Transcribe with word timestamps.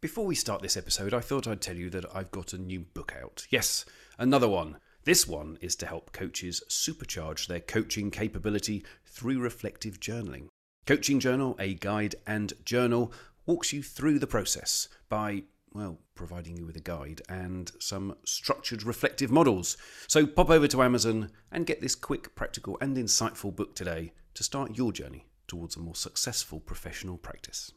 Before 0.00 0.24
we 0.24 0.34
start 0.34 0.62
this 0.62 0.78
episode, 0.78 1.12
I 1.12 1.20
thought 1.20 1.46
I'd 1.46 1.60
tell 1.60 1.76
you 1.76 1.90
that 1.90 2.06
I've 2.16 2.30
got 2.30 2.54
a 2.54 2.58
new 2.58 2.80
book 2.80 3.12
out. 3.20 3.46
Yes, 3.50 3.84
another 4.18 4.48
one. 4.48 4.78
This 5.04 5.28
one 5.28 5.58
is 5.60 5.76
to 5.76 5.84
help 5.84 6.12
coaches 6.12 6.62
supercharge 6.70 7.46
their 7.46 7.60
coaching 7.60 8.10
capability 8.10 8.82
through 9.04 9.40
reflective 9.40 10.00
journaling. 10.00 10.48
Coaching 10.86 11.20
Journal, 11.20 11.54
a 11.58 11.74
guide 11.74 12.14
and 12.26 12.54
journal, 12.64 13.12
walks 13.44 13.74
you 13.74 13.82
through 13.82 14.18
the 14.18 14.26
process 14.26 14.88
by, 15.10 15.42
well, 15.74 15.98
providing 16.14 16.56
you 16.56 16.64
with 16.64 16.76
a 16.76 16.80
guide 16.80 17.20
and 17.28 17.70
some 17.78 18.16
structured 18.24 18.82
reflective 18.84 19.30
models. 19.30 19.76
So 20.06 20.26
pop 20.26 20.48
over 20.48 20.66
to 20.68 20.82
Amazon 20.82 21.30
and 21.52 21.66
get 21.66 21.82
this 21.82 21.94
quick, 21.94 22.34
practical, 22.34 22.78
and 22.80 22.96
insightful 22.96 23.54
book 23.54 23.74
today 23.74 24.14
to 24.32 24.42
start 24.42 24.78
your 24.78 24.92
journey 24.92 25.26
towards 25.46 25.76
a 25.76 25.80
more 25.80 25.94
successful 25.94 26.58
professional 26.58 27.18
practice. 27.18 27.72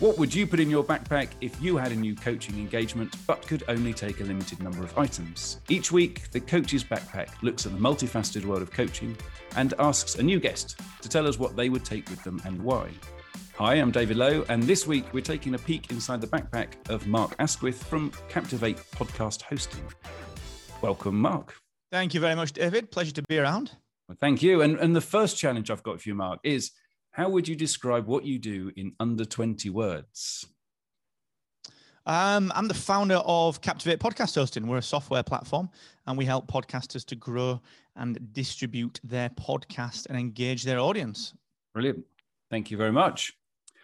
What 0.00 0.18
would 0.18 0.34
you 0.34 0.44
put 0.44 0.58
in 0.58 0.68
your 0.68 0.82
backpack 0.82 1.28
if 1.40 1.62
you 1.62 1.76
had 1.76 1.92
a 1.92 1.94
new 1.94 2.16
coaching 2.16 2.58
engagement 2.58 3.14
but 3.28 3.46
could 3.46 3.62
only 3.68 3.94
take 3.94 4.20
a 4.20 4.24
limited 4.24 4.60
number 4.60 4.82
of 4.82 4.98
items? 4.98 5.60
Each 5.68 5.92
week, 5.92 6.32
the 6.32 6.40
Coach's 6.40 6.82
Backpack 6.82 7.28
looks 7.42 7.64
at 7.64 7.70
the 7.70 7.78
multifaceted 7.78 8.44
world 8.44 8.60
of 8.60 8.72
coaching 8.72 9.16
and 9.54 9.72
asks 9.78 10.16
a 10.16 10.22
new 10.22 10.40
guest 10.40 10.80
to 11.00 11.08
tell 11.08 11.28
us 11.28 11.38
what 11.38 11.54
they 11.54 11.68
would 11.68 11.84
take 11.84 12.10
with 12.10 12.24
them 12.24 12.42
and 12.44 12.60
why. 12.60 12.90
Hi, 13.56 13.74
I'm 13.74 13.92
David 13.92 14.16
Lowe, 14.16 14.44
and 14.48 14.64
this 14.64 14.84
week 14.84 15.04
we're 15.12 15.20
taking 15.20 15.54
a 15.54 15.58
peek 15.58 15.92
inside 15.92 16.20
the 16.20 16.26
backpack 16.26 16.72
of 16.88 17.06
Mark 17.06 17.36
Asquith 17.38 17.80
from 17.84 18.10
Captivate 18.28 18.78
Podcast 18.96 19.42
Hosting. 19.42 19.84
Welcome, 20.82 21.20
Mark. 21.20 21.54
Thank 21.92 22.14
you 22.14 22.20
very 22.20 22.34
much, 22.34 22.52
David. 22.52 22.90
Pleasure 22.90 23.12
to 23.12 23.22
be 23.22 23.38
around. 23.38 23.70
Well, 24.08 24.18
thank 24.20 24.42
you. 24.42 24.60
And, 24.62 24.76
and 24.80 24.96
the 24.96 25.00
first 25.00 25.38
challenge 25.38 25.70
I've 25.70 25.84
got 25.84 26.00
for 26.00 26.08
you, 26.08 26.16
Mark, 26.16 26.40
is 26.42 26.72
how 27.14 27.28
would 27.28 27.46
you 27.46 27.54
describe 27.54 28.06
what 28.06 28.24
you 28.24 28.40
do 28.40 28.72
in 28.74 28.92
under 28.98 29.24
20 29.24 29.70
words? 29.70 30.46
Um, 32.06 32.52
I'm 32.56 32.66
the 32.66 32.74
founder 32.74 33.22
of 33.24 33.60
Captivate 33.60 34.00
Podcast 34.00 34.34
Hosting. 34.34 34.66
We're 34.66 34.78
a 34.78 34.82
software 34.82 35.22
platform 35.22 35.70
and 36.08 36.18
we 36.18 36.24
help 36.24 36.48
podcasters 36.50 37.06
to 37.06 37.14
grow 37.14 37.62
and 37.94 38.18
distribute 38.32 38.98
their 39.04 39.28
podcast 39.30 40.06
and 40.06 40.18
engage 40.18 40.64
their 40.64 40.80
audience. 40.80 41.34
Brilliant. 41.72 42.04
Thank 42.50 42.72
you 42.72 42.76
very 42.76 42.90
much. 42.90 43.32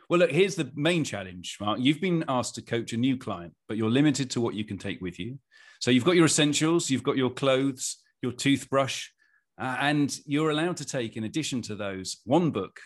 Well, 0.09 0.19
look, 0.19 0.33
here's 0.33 0.57
the 0.57 0.73
main 0.75 1.05
challenge, 1.05 1.57
Mark. 1.61 1.79
You've 1.81 2.01
been 2.01 2.25
asked 2.27 2.57
to 2.57 2.63
coach 2.63 2.93
a 2.93 2.97
new 2.97 3.17
client, 3.17 3.55
but 3.69 3.77
you're 3.77 3.91
limited 3.91 4.29
to 4.31 4.41
what 4.41 4.55
you 4.55 4.65
can 4.65 4.77
take 4.77 5.01
with 5.01 5.21
you. 5.21 5.39
So 5.79 5.93
you've 5.93 6.05
got 6.05 6.17
your 6.17 6.27
essentials, 6.27 6.91
you've 6.91 7.05
got 7.05 7.17
your 7.17 7.31
clothes, 7.31 7.99
your 8.23 8.33
toothbrush, 8.33 9.07
uh, 9.57 9.77
and 9.79 10.19
you're 10.27 10.51
allowed 10.51 10.79
to 10.79 10.85
take, 10.85 11.17
in 11.17 11.23
addition 11.23 11.63
to 11.63 11.77
those, 11.77 12.17
one 12.25 12.51
book 12.51 12.81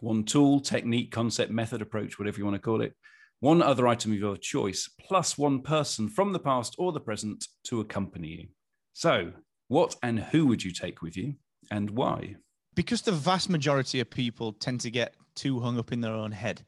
one 0.00 0.24
tool, 0.24 0.60
technique, 0.60 1.10
concept, 1.10 1.50
method, 1.50 1.82
approach, 1.82 2.18
whatever 2.18 2.38
you 2.38 2.44
want 2.44 2.56
to 2.56 2.60
call 2.60 2.80
it, 2.80 2.94
one 3.40 3.62
other 3.62 3.86
item 3.86 4.12
of 4.12 4.18
your 4.18 4.36
choice, 4.36 4.88
plus 5.00 5.36
one 5.36 5.60
person 5.60 6.08
from 6.08 6.32
the 6.32 6.38
past 6.38 6.74
or 6.78 6.92
the 6.92 7.00
present 7.00 7.46
to 7.64 7.80
accompany 7.80 8.28
you. 8.28 8.46
So, 8.92 9.32
what 9.68 9.96
and 10.02 10.20
who 10.20 10.46
would 10.46 10.64
you 10.64 10.72
take 10.72 11.02
with 11.02 11.16
you 11.16 11.34
and 11.70 11.90
why? 11.90 12.36
Because 12.74 13.02
the 13.02 13.12
vast 13.12 13.48
majority 13.48 14.00
of 14.00 14.10
people 14.10 14.52
tend 14.52 14.80
to 14.80 14.90
get 14.90 15.14
too 15.34 15.60
hung 15.60 15.78
up 15.78 15.92
in 15.92 16.00
their 16.00 16.12
own 16.12 16.32
head 16.32 16.62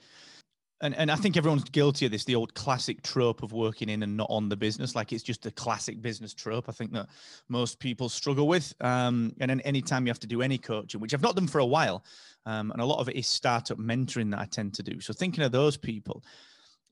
and 0.80 0.94
and 0.94 1.10
I 1.10 1.16
think 1.16 1.36
everyone's 1.36 1.64
guilty 1.64 2.06
of 2.06 2.12
this, 2.12 2.24
the 2.24 2.34
old 2.34 2.55
classic 2.55 3.02
trope 3.02 3.42
of 3.42 3.52
working 3.52 3.88
in 3.88 4.02
and 4.02 4.16
not 4.16 4.28
on 4.30 4.48
the 4.48 4.56
business. 4.56 4.94
Like 4.94 5.12
it's 5.12 5.22
just 5.22 5.46
a 5.46 5.50
classic 5.50 6.02
business 6.02 6.34
trope. 6.34 6.69
I 6.69 6.72
think 6.72 6.92
that 6.92 7.08
most 7.48 7.78
people 7.78 8.08
struggle 8.08 8.46
with. 8.46 8.74
Um, 8.80 9.34
and 9.41 9.50
then 9.50 9.60
anytime 9.60 10.06
you 10.06 10.10
have 10.10 10.20
to 10.20 10.27
do 10.27 10.42
any 10.42 10.58
coaching, 10.58 11.00
which 11.00 11.14
I've 11.14 11.22
not 11.22 11.36
done 11.36 11.47
for 11.47 11.60
a 11.60 11.66
while, 11.66 12.04
um, 12.44 12.70
and 12.70 12.80
a 12.80 12.84
lot 12.84 13.00
of 13.00 13.08
it 13.08 13.16
is 13.16 13.27
startup 13.27 13.78
mentoring 13.78 14.30
that 14.32 14.41
I 14.41 14.44
tend 14.44 14.74
to 14.74 14.82
do. 14.82 15.00
So 15.00 15.12
thinking 15.12 15.44
of 15.44 15.52
those 15.52 15.77
people, 15.77 16.22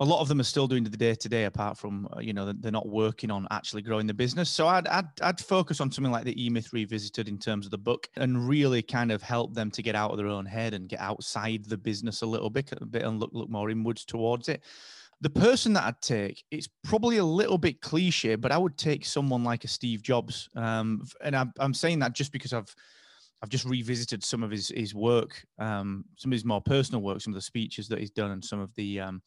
a 0.00 0.04
lot 0.04 0.20
of 0.20 0.28
them 0.28 0.40
are 0.40 0.44
still 0.44 0.66
doing 0.66 0.82
the 0.82 0.90
day 0.90 1.14
to 1.14 1.28
day 1.28 1.44
apart 1.44 1.78
from 1.78 2.08
uh, 2.16 2.20
you 2.20 2.32
know 2.32 2.52
they're 2.52 2.72
not 2.72 2.88
working 2.88 3.30
on 3.30 3.46
actually 3.50 3.82
growing 3.82 4.06
the 4.06 4.14
business 4.14 4.50
so 4.50 4.66
I'd, 4.66 4.86
I'd 4.88 5.08
i'd 5.22 5.40
focus 5.40 5.80
on 5.80 5.90
something 5.90 6.12
like 6.12 6.24
the 6.24 6.44
e-myth 6.44 6.72
revisited 6.72 7.28
in 7.28 7.38
terms 7.38 7.66
of 7.66 7.70
the 7.70 7.78
book 7.78 8.08
and 8.16 8.48
really 8.48 8.82
kind 8.82 9.12
of 9.12 9.22
help 9.22 9.54
them 9.54 9.70
to 9.70 9.82
get 9.82 9.94
out 9.94 10.10
of 10.10 10.16
their 10.16 10.26
own 10.26 10.46
head 10.46 10.74
and 10.74 10.88
get 10.88 11.00
outside 11.00 11.64
the 11.64 11.78
business 11.78 12.22
a 12.22 12.26
little 12.26 12.50
bit 12.50 12.72
a 12.80 12.86
bit 12.86 13.02
and 13.02 13.20
look 13.20 13.30
look 13.32 13.48
more 13.48 13.70
inwards 13.70 14.04
towards 14.04 14.48
it 14.48 14.62
the 15.20 15.30
person 15.30 15.72
that 15.72 15.84
I'd 15.84 16.02
take, 16.02 16.44
it's 16.50 16.68
probably 16.82 17.16
a 17.16 17.24
little 17.24 17.56
bit 17.56 17.80
cliche, 17.80 18.34
but 18.34 18.52
I 18.52 18.58
would 18.58 18.76
take 18.76 19.06
someone 19.06 19.42
like 19.42 19.64
a 19.64 19.68
Steve 19.68 20.02
Jobs. 20.02 20.50
Um, 20.54 21.06
and 21.22 21.34
I'm, 21.34 21.52
I'm 21.58 21.72
saying 21.72 22.00
that 22.00 22.12
just 22.12 22.30
because 22.30 22.52
I've 22.52 22.74
I've 23.42 23.48
just 23.48 23.64
revisited 23.64 24.24
some 24.24 24.42
of 24.42 24.50
his 24.50 24.68
his 24.68 24.94
work, 24.94 25.44
um, 25.58 26.04
some 26.16 26.30
of 26.30 26.34
his 26.34 26.44
more 26.44 26.60
personal 26.60 27.00
work, 27.00 27.20
some 27.20 27.32
of 27.32 27.36
the 27.36 27.42
speeches 27.42 27.88
that 27.88 28.00
he's 28.00 28.10
done, 28.10 28.32
and 28.32 28.44
some 28.44 28.60
of 28.60 28.74
the 28.74 29.00
um, 29.00 29.22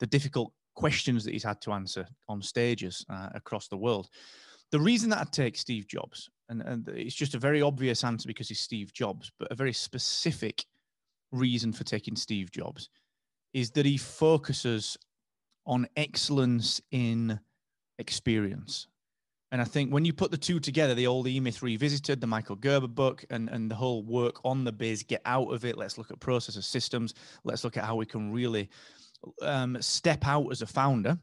the 0.00 0.06
difficult 0.06 0.52
questions 0.74 1.24
that 1.24 1.32
he's 1.32 1.44
had 1.44 1.60
to 1.60 1.72
answer 1.72 2.06
on 2.28 2.42
stages 2.42 3.04
uh, 3.08 3.28
across 3.34 3.68
the 3.68 3.76
world. 3.76 4.08
The 4.72 4.80
reason 4.80 5.10
that 5.10 5.20
I 5.20 5.24
take 5.30 5.56
Steve 5.56 5.86
Jobs, 5.86 6.28
and, 6.48 6.62
and 6.62 6.88
it's 6.88 7.14
just 7.14 7.34
a 7.34 7.38
very 7.38 7.60
obvious 7.60 8.04
answer 8.04 8.26
because 8.26 8.48
he's 8.48 8.60
Steve 8.60 8.92
Jobs, 8.92 9.30
but 9.38 9.50
a 9.50 9.54
very 9.54 9.72
specific 9.72 10.64
reason 11.32 11.72
for 11.72 11.84
taking 11.84 12.16
Steve 12.16 12.50
Jobs 12.50 12.88
is 13.52 13.70
that 13.72 13.86
he 13.86 13.96
focuses 13.96 14.96
on 15.66 15.86
excellence 15.96 16.80
in 16.90 17.38
experience. 17.98 18.86
And 19.52 19.60
I 19.60 19.64
think 19.64 19.92
when 19.92 20.04
you 20.04 20.12
put 20.12 20.30
the 20.30 20.38
two 20.38 20.60
together, 20.60 20.94
the 20.94 21.08
old 21.08 21.26
E 21.26 21.40
Myth 21.40 21.62
Revisited, 21.62 22.20
the 22.20 22.26
Michael 22.26 22.54
Gerber 22.54 22.86
book, 22.86 23.24
and, 23.30 23.48
and 23.48 23.68
the 23.68 23.74
whole 23.74 24.04
work 24.04 24.36
on 24.44 24.62
the 24.62 24.72
biz, 24.72 25.02
get 25.02 25.22
out 25.24 25.52
of 25.52 25.64
it. 25.64 25.76
Let's 25.76 25.98
look 25.98 26.12
at 26.12 26.20
processes, 26.20 26.66
systems. 26.66 27.14
Let's 27.42 27.64
look 27.64 27.76
at 27.76 27.84
how 27.84 27.96
we 27.96 28.06
can 28.06 28.32
really 28.32 28.68
um, 29.42 29.80
step 29.80 30.26
out 30.26 30.48
as 30.50 30.62
a 30.62 30.66
founder 30.66 31.18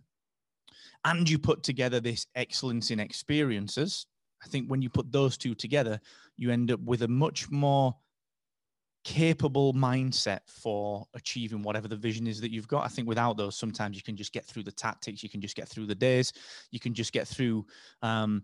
and 1.05 1.29
you 1.29 1.39
put 1.39 1.63
together 1.63 1.99
this 1.99 2.27
excellence 2.35 2.91
in 2.91 2.99
experiences, 2.99 4.07
I 4.43 4.47
think 4.47 4.67
when 4.67 4.81
you 4.81 4.89
put 4.89 5.11
those 5.11 5.37
two 5.37 5.55
together, 5.55 5.99
you 6.35 6.51
end 6.51 6.71
up 6.71 6.79
with 6.81 7.03
a 7.03 7.07
much 7.07 7.49
more 7.49 7.95
capable 9.03 9.73
mindset 9.73 10.41
for 10.47 11.05
achieving 11.13 11.61
whatever 11.61 11.87
the 11.87 11.95
vision 11.95 12.27
is 12.27 12.41
that 12.41 12.51
you've 12.51 12.67
got. 12.67 12.83
I 12.83 12.89
think 12.89 13.07
without 13.07 13.37
those, 13.37 13.55
sometimes 13.55 13.95
you 13.95 14.03
can 14.03 14.17
just 14.17 14.33
get 14.33 14.45
through 14.45 14.63
the 14.63 14.71
tactics, 14.71 15.23
you 15.23 15.29
can 15.29 15.39
just 15.39 15.55
get 15.55 15.67
through 15.69 15.85
the 15.85 15.95
days, 15.95 16.33
you 16.71 16.79
can 16.79 16.93
just 16.93 17.13
get 17.13 17.25
through, 17.25 17.65
um, 18.01 18.43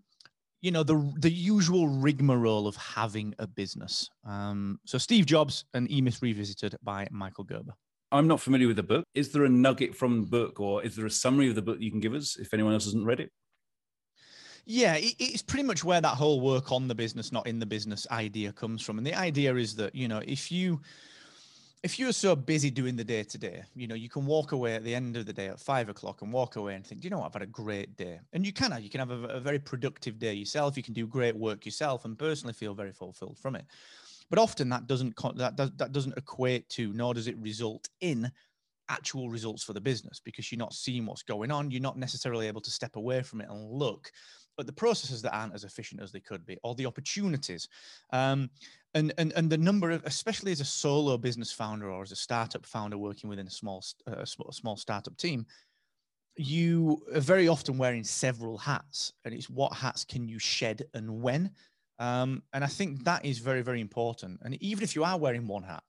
you 0.62 0.72
know, 0.72 0.84
the 0.84 1.13
the 1.19 1.30
usual 1.30 1.90
rigmarole 1.90 2.66
of 2.66 2.78
having 2.78 3.36
a 3.40 3.46
business. 3.46 4.09
Um, 4.25 4.80
so 4.86 4.97
Steve 4.97 5.25
Jobs 5.25 5.66
and 5.74 5.92
E 5.92 6.02
Myth 6.02 6.22
Revisited 6.22 6.78
by 6.81 7.08
Michael 7.12 7.44
Gerber. 7.44 7.74
I'm 8.13 8.28
not 8.28 8.40
familiar 8.40 8.68
with 8.68 8.75
the 8.75 8.84
book. 8.84 9.03
Is 9.16 9.31
there 9.31 9.44
a 9.44 9.50
nugget 9.50 9.96
from 9.96 10.22
the 10.22 10.28
book, 10.28 10.59
or 10.59 10.84
is 10.84 10.96
there 10.96 11.07
a 11.07 11.12
summary 11.12 11.50
of 11.50 11.56
the 11.56 11.63
book 11.63 11.78
you 11.79 11.90
can 11.90 12.00
give 12.00 12.13
us 12.13 12.38
if 12.38 12.53
anyone 12.53 12.74
else 12.74 12.85
hasn't 12.85 13.06
read 13.06 13.19
it? 13.19 13.31
Yeah, 14.66 14.96
it's 14.97 15.41
pretty 15.41 15.63
much 15.63 15.84
where 15.84 16.00
that 16.00 16.16
whole 16.16 16.40
work 16.40 16.72
on 16.72 16.88
the 16.88 16.96
business, 16.96 17.34
not 17.34 17.47
in 17.47 17.59
the 17.59 17.66
business 17.66 18.07
idea 18.12 18.53
comes 18.53 18.81
from. 18.81 18.97
And 18.97 19.06
the 19.06 19.16
idea 19.16 19.56
is 19.56 19.75
that, 19.75 19.94
you 19.94 20.07
know, 20.07 20.22
if 20.25 20.51
you 20.51 20.79
if 21.84 22.00
you're 22.00 22.13
so 22.13 22.34
busy 22.34 22.72
doing 22.72 22.96
the 22.96 23.03
day 23.03 23.24
to 23.24 23.38
day, 23.38 23.62
you 23.75 23.88
know, 23.88 23.96
you 23.96 24.07
can 24.07 24.25
walk 24.25 24.53
away 24.53 24.75
at 24.75 24.85
the 24.85 24.95
end 24.95 25.18
of 25.18 25.25
the 25.25 25.34
day 25.34 25.47
at 25.47 25.59
five 25.59 25.90
o'clock 25.90 26.22
and 26.22 26.31
walk 26.31 26.56
away 26.56 26.75
and 26.75 26.88
think, 26.88 27.03
you 27.03 27.09
know 27.09 27.18
what, 27.18 27.25
I've 27.25 27.34
had 27.34 27.41
a 27.41 27.47
great 27.47 27.97
day. 27.97 28.22
And 28.31 28.45
you 28.45 28.53
can 28.53 28.72
have, 28.72 28.81
you 28.81 28.90
can 28.90 29.00
have 29.00 29.12
a, 29.12 29.24
a 29.25 29.40
very 29.41 29.59
productive 29.59 30.18
day 30.18 30.34
yourself. 30.34 30.78
You 30.78 30.84
can 30.84 30.94
do 30.94 31.06
great 31.06 31.35
work 31.35 31.66
yourself 31.66 32.06
and 32.06 32.18
personally 32.18 32.53
feel 32.53 32.74
very 32.74 32.94
fulfilled 32.94 33.38
from 33.38 33.57
it. 33.57 33.66
But 34.34 34.42
often 34.42 34.68
that 34.70 34.88
doesn't 34.88 35.16
that 35.36 35.56
does, 35.56 35.70
that 35.76 35.92
doesn't 35.92 36.18
equate 36.18 36.68
to, 36.70 36.92
nor 36.92 37.14
does 37.14 37.28
it 37.28 37.38
result 37.38 37.88
in 38.02 38.32
actual 38.90 39.30
results 39.30 39.64
for 39.64 39.74
the 39.74 39.80
business 39.80 40.20
because 40.20 40.52
you're 40.52 40.58
not 40.58 40.74
seeing 40.74 41.06
what's 41.06 41.22
going 41.22 41.52
on. 41.52 41.70
You're 41.70 41.84
not 41.84 42.00
necessarily 42.00 42.48
able 42.48 42.62
to 42.62 42.72
step 42.72 42.96
away 42.96 43.22
from 43.22 43.42
it 43.42 43.50
and 43.52 43.70
look 43.70 44.12
at 44.60 44.66
the 44.66 44.74
processes 44.74 45.22
that 45.22 45.36
aren't 45.36 45.54
as 45.54 45.66
efficient 45.66 46.02
as 46.02 46.12
they 46.12 46.20
could 46.20 46.48
be, 46.48 46.58
or 46.64 46.74
the 46.74 46.88
opportunities. 46.88 47.70
Um, 48.12 48.50
and, 48.96 49.14
and, 49.20 49.34
and 49.34 49.52
the 49.52 49.58
number 49.60 49.92
of, 49.92 50.04
especially 50.06 50.52
as 50.52 50.62
a 50.62 50.66
solo 50.66 51.16
business 51.16 51.52
founder 51.52 51.92
or 51.92 52.02
as 52.02 52.12
a 52.12 52.16
startup 52.16 52.66
founder 52.66 52.98
working 52.98 53.30
within 53.30 53.46
a 53.46 53.52
small, 53.52 53.84
uh, 54.07 54.16
a 54.24 54.25
small 54.25 54.78
startup 54.78 55.16
team, 55.16 55.46
you 56.38 57.06
are 57.13 57.19
very 57.19 57.48
often 57.48 57.78
wearing 57.78 58.04
several 58.04 58.57
hats. 58.57 59.13
And 59.25 59.31
it's 59.36 59.48
what 59.48 59.74
hats 59.74 60.04
can 60.04 60.28
you 60.28 60.40
shed 60.40 60.81
and 60.96 61.22
when? 61.22 61.52
Um, 62.00 62.44
and 62.54 62.63
I 62.63 62.68
think 62.68 63.04
that 63.06 63.25
is 63.25 63.40
very, 63.40 63.62
very 63.62 63.81
important. 63.81 64.40
And 64.44 64.62
even 64.62 64.84
if 64.84 64.95
you 64.95 65.04
are 65.04 65.18
wearing 65.18 65.48
one 65.48 65.63
hat 65.63 65.84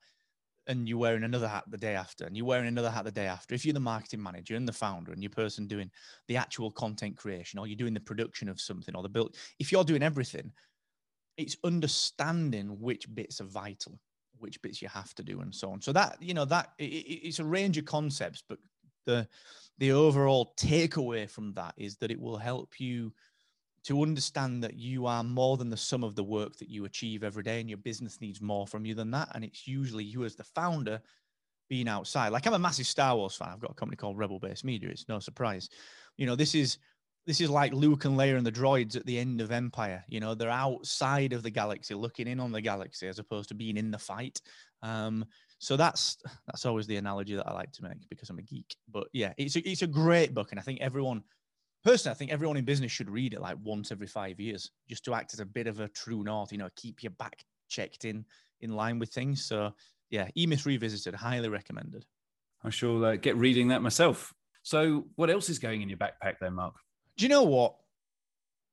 and 0.67 0.89
you're 0.89 0.99
wearing 0.99 1.25
another 1.25 1.49
hat 1.49 1.65
the 1.69 1.79
day 1.79 1.95
after, 1.95 2.25
and 2.25 2.37
you're 2.37 2.47
wearing 2.47 2.69
another 2.69 2.91
hat 2.91 3.05
the 3.05 3.11
day 3.11 3.27
after, 3.27 3.55
if 3.55 3.65
you're 3.65 3.75
the 3.75 3.81
marketing 3.81 4.23
manager 4.23 4.57
and 4.57 4.69
the 4.69 4.73
founder 4.73 5.13
and 5.13 5.23
your 5.23 5.31
person 5.31 5.67
doing 5.67 5.91
the 6.29 6.37
actual 6.37 6.71
content 6.71 7.17
creation, 7.17 7.59
or 7.59 7.67
you're 7.67 7.77
doing 7.77 7.95
the 7.95 8.01
production 8.01 8.49
of 8.49 8.61
something, 8.61 8.95
or 8.95 9.03
the 9.03 9.09
build, 9.09 9.37
if 9.59 9.73
you're 9.73 9.85
doing 9.85 10.03
everything, 10.03 10.53
it's 11.37 11.57
understanding 11.65 12.79
which 12.81 13.13
bits 13.15 13.41
are 13.41 13.45
vital, 13.45 13.99
which 14.39 14.61
bits 14.63 14.81
you 14.81 14.89
have 14.89 15.15
to 15.15 15.23
do, 15.23 15.41
and 15.41 15.55
so 15.55 15.71
on. 15.71 15.81
So 15.81 15.93
that 15.93 16.17
you 16.21 16.35
know 16.35 16.45
that 16.45 16.71
it, 16.79 16.85
it's 16.85 17.41
a 17.41 17.45
range 17.45 17.77
of 17.77 17.85
concepts, 17.85 18.43
but 18.49 18.59
the 19.05 19.27
the 19.79 19.93
overall 19.93 20.55
takeaway 20.57 21.29
from 21.29 21.53
that 21.55 21.75
is 21.77 21.97
that 21.97 22.11
it 22.11 22.21
will 22.21 22.37
help 22.37 22.79
you 22.79 23.13
to 23.85 24.03
understand 24.03 24.63
that 24.65 24.75
you 24.75 25.07
are 25.07 25.23
more 25.23 25.57
than 25.57 25.71
the 25.71 25.77
sum 25.77 26.03
of 26.03 26.15
the 26.15 26.25
work 26.25 26.57
that 26.57 26.71
you 26.71 26.85
achieve 26.85 27.23
every 27.23 27.43
day 27.43 27.61
and 27.61 27.69
your 27.69 27.79
business 27.79 28.21
needs 28.21 28.41
more 28.41 28.67
from 28.67 28.85
you 28.85 28.95
than 28.95 29.11
that 29.11 29.29
and 29.35 29.45
it's 29.45 29.67
usually 29.67 30.05
you 30.05 30.25
as 30.25 30.35
the 30.35 30.45
founder 30.45 31.01
being 31.69 31.89
outside. 31.89 32.29
Like 32.29 32.47
I'm 32.47 32.55
a 32.55 32.59
massive 32.59 32.87
Star 32.87 33.17
Wars 33.17 33.37
fan. 33.37 33.49
I've 33.53 33.61
got 33.61 33.71
a 33.71 33.75
company 33.75 33.97
called 33.97 34.19
Rebel 34.19 34.39
Base 34.39 34.65
Media. 34.65 34.91
It's 34.91 35.09
no 35.09 35.19
surprise. 35.19 35.69
You 36.17 36.27
know, 36.27 36.37
this 36.37 36.55
is 36.55 36.79
this 37.27 37.41
is 37.41 37.49
like 37.49 37.73
Luke 37.73 38.05
and 38.05 38.19
Leia 38.19 38.37
and 38.37 38.47
the 38.47 38.53
droids 38.53 38.97
at 38.97 39.07
the 39.07 39.19
end 39.19 39.41
of 39.41 39.51
Empire. 39.51 40.05
You 40.09 40.21
know, 40.21 40.35
they're 40.35 40.51
outside 40.51 41.33
of 41.33 41.43
the 41.43 41.51
galaxy, 41.51 41.95
looking 41.95 42.29
in 42.29 42.39
on 42.39 42.53
the 42.53 42.61
galaxy, 42.61 43.09
as 43.09 43.19
opposed 43.19 43.49
to 43.49 43.55
being 43.55 43.79
in 43.79 43.91
the 43.91 43.99
fight. 43.99 44.41
Um, 44.83 45.25
so 45.59 45.77
that's 45.77 46.19
that's 46.47 46.67
always 46.67 46.87
the 46.87 46.97
analogy 46.97 47.35
that 47.35 47.49
I 47.49 47.55
like 47.55 47.73
to 47.73 47.83
make 47.83 48.09
because 48.11 48.29
I'm 48.29 48.39
a 48.39 48.43
geek. 48.43 48.77
But 48.91 49.09
yeah, 49.13 49.33
it's 49.39 49.57
a, 49.57 49.69
it's 49.69 49.83
a 49.83 49.87
great 49.87 50.35
book, 50.35 50.51
and 50.51 50.61
I 50.61 50.63
think 50.63 50.81
everyone, 50.81 51.23
personally, 51.85 52.15
I 52.15 52.19
think 52.19 52.33
everyone 52.33 52.57
in 52.57 52.65
business 52.65 52.93
should 52.93 53.11
read 53.11 53.35
it 53.35 53.41
like 53.41 53.57
once 53.63 53.93
every 53.93 54.07
five 54.07 54.41
years, 54.41 54.71
just 54.89 55.05
to 55.05 55.15
act 55.15 55.35
as 55.35 55.41
a 55.41 55.47
bit 55.47 55.67
of 55.67 55.81
a 55.81 55.89
true 55.89 56.25
north. 56.25 56.53
You 56.53 56.59
know, 56.59 56.69
keep 56.77 57.03
your 57.03 57.13
back 57.13 57.45
checked 57.69 58.05
in 58.05 58.25
in 58.61 58.75
line 58.75 58.99
with 58.99 59.11
things. 59.11 59.45
So 59.45 59.73
yeah, 60.11 60.29
E 60.37 60.47
Myth 60.47 60.67
Revisited, 60.67 61.15
highly 61.15 61.49
recommended. 61.49 62.07
I 62.63 62.71
shall 62.71 63.05
uh, 63.05 63.17
get 63.17 63.37
reading 63.37 63.69
that 63.69 63.83
myself. 63.83 64.33
So, 64.63 65.07
what 65.17 65.29
else 65.29 65.51
is 65.51 65.59
going 65.59 65.83
in 65.83 65.89
your 65.89 65.99
backpack 65.99 66.37
then, 66.41 66.55
Mark? 66.55 66.75
Do 67.17 67.25
you 67.25 67.29
know 67.29 67.43
what? 67.43 67.75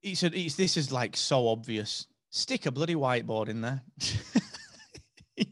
It's, 0.02 0.24
a, 0.24 0.28
it's 0.28 0.56
this 0.56 0.78
is 0.78 0.92
like 0.92 1.18
so 1.18 1.48
obvious. 1.50 2.07
Stick 2.30 2.66
a 2.66 2.72
bloody 2.72 2.96
whiteboard 2.96 3.50
in 3.50 3.62
there. 3.62 3.81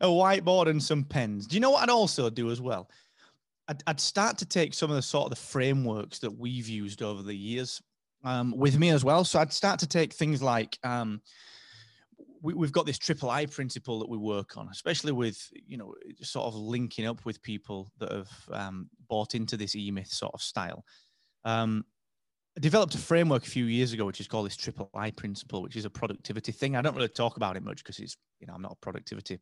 a 0.00 0.06
whiteboard 0.06 0.68
and 0.68 0.82
some 0.82 1.04
pens. 1.04 1.46
Do 1.46 1.54
you 1.54 1.60
know 1.60 1.70
what 1.70 1.82
I'd 1.82 1.90
also 1.90 2.30
do 2.30 2.50
as 2.50 2.60
well? 2.60 2.88
I'd, 3.68 3.82
I'd, 3.86 4.00
start 4.00 4.38
to 4.38 4.46
take 4.46 4.74
some 4.74 4.90
of 4.90 4.96
the 4.96 5.02
sort 5.02 5.24
of 5.24 5.30
the 5.30 5.36
frameworks 5.36 6.18
that 6.20 6.30
we've 6.30 6.68
used 6.68 7.02
over 7.02 7.22
the 7.22 7.34
years 7.34 7.82
um, 8.24 8.54
with 8.56 8.78
me 8.78 8.90
as 8.90 9.04
well. 9.04 9.24
So 9.24 9.38
I'd 9.38 9.52
start 9.52 9.80
to 9.80 9.86
take 9.86 10.12
things 10.12 10.42
like 10.42 10.78
um, 10.84 11.20
we, 12.42 12.54
have 12.66 12.72
got 12.72 12.86
this 12.86 12.98
triple 12.98 13.30
I 13.30 13.46
principle 13.46 13.98
that 14.00 14.08
we 14.08 14.18
work 14.18 14.56
on, 14.56 14.68
especially 14.70 15.12
with 15.12 15.38
you 15.66 15.76
know 15.76 15.94
sort 16.22 16.46
of 16.46 16.54
linking 16.54 17.06
up 17.06 17.24
with 17.24 17.42
people 17.42 17.90
that 17.98 18.12
have 18.12 18.30
um, 18.52 18.88
bought 19.08 19.34
into 19.34 19.56
this 19.56 19.74
E 19.74 19.90
Myth 19.90 20.12
sort 20.12 20.34
of 20.34 20.42
style. 20.42 20.84
Um, 21.44 21.84
I 22.56 22.60
developed 22.60 22.94
a 22.94 22.98
framework 22.98 23.46
a 23.46 23.50
few 23.50 23.66
years 23.66 23.92
ago, 23.92 24.06
which 24.06 24.20
is 24.20 24.26
called 24.26 24.46
this 24.46 24.56
triple 24.56 24.88
I 24.94 25.10
principle, 25.10 25.60
which 25.60 25.76
is 25.76 25.84
a 25.84 25.90
productivity 25.90 26.52
thing. 26.52 26.74
I 26.74 26.80
don't 26.80 26.96
really 26.96 27.08
talk 27.08 27.36
about 27.36 27.56
it 27.56 27.62
much 27.62 27.84
because 27.84 27.98
it's, 27.98 28.16
you 28.40 28.46
know, 28.46 28.54
I'm 28.54 28.62
not 28.62 28.72
a 28.72 28.76
productivity 28.76 29.40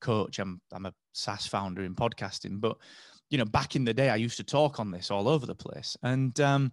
coach. 0.00 0.40
I'm, 0.40 0.60
I'm 0.72 0.86
a 0.86 0.94
SaaS 1.12 1.46
founder 1.46 1.84
in 1.84 1.94
podcasting, 1.94 2.60
but, 2.60 2.76
you 3.30 3.38
know, 3.38 3.44
back 3.44 3.76
in 3.76 3.84
the 3.84 3.94
day, 3.94 4.10
I 4.10 4.16
used 4.16 4.36
to 4.38 4.44
talk 4.44 4.80
on 4.80 4.90
this 4.90 5.10
all 5.10 5.28
over 5.28 5.46
the 5.46 5.54
place. 5.54 5.96
And 6.02 6.38
um, 6.40 6.72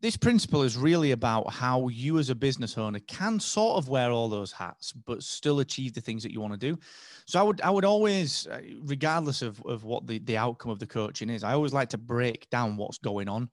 this 0.00 0.16
principle 0.16 0.62
is 0.62 0.76
really 0.76 1.12
about 1.12 1.52
how 1.52 1.88
you 1.88 2.18
as 2.18 2.30
a 2.30 2.34
business 2.34 2.78
owner 2.78 3.00
can 3.00 3.40
sort 3.40 3.78
of 3.78 3.88
wear 3.88 4.10
all 4.10 4.28
those 4.28 4.52
hats, 4.52 4.92
but 4.92 5.22
still 5.22 5.60
achieve 5.60 5.94
the 5.94 6.00
things 6.00 6.22
that 6.22 6.32
you 6.32 6.40
want 6.40 6.52
to 6.52 6.58
do. 6.58 6.78
So 7.26 7.40
I 7.40 7.42
would, 7.42 7.60
I 7.60 7.70
would 7.70 7.84
always, 7.84 8.46
uh, 8.46 8.60
regardless 8.84 9.42
of, 9.42 9.60
of 9.64 9.84
what 9.84 10.06
the, 10.06 10.18
the 10.20 10.36
outcome 10.36 10.70
of 10.70 10.78
the 10.78 10.86
coaching 10.86 11.30
is, 11.30 11.42
I 11.42 11.54
always 11.54 11.72
like 11.72 11.88
to 11.90 11.98
break 11.98 12.48
down 12.50 12.76
what's 12.76 12.98
going 12.98 13.28
on 13.28 13.50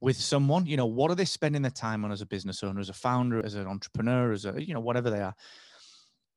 with 0.00 0.16
someone 0.16 0.66
you 0.66 0.76
know 0.76 0.86
what 0.86 1.10
are 1.10 1.14
they 1.14 1.24
spending 1.24 1.62
their 1.62 1.70
time 1.70 2.04
on 2.04 2.12
as 2.12 2.22
a 2.22 2.26
business 2.26 2.62
owner 2.62 2.80
as 2.80 2.88
a 2.88 2.94
founder 2.94 3.44
as 3.44 3.54
an 3.54 3.66
entrepreneur 3.66 4.32
as 4.32 4.46
a 4.46 4.54
you 4.64 4.72
know 4.72 4.80
whatever 4.80 5.10
they 5.10 5.20
are 5.20 5.34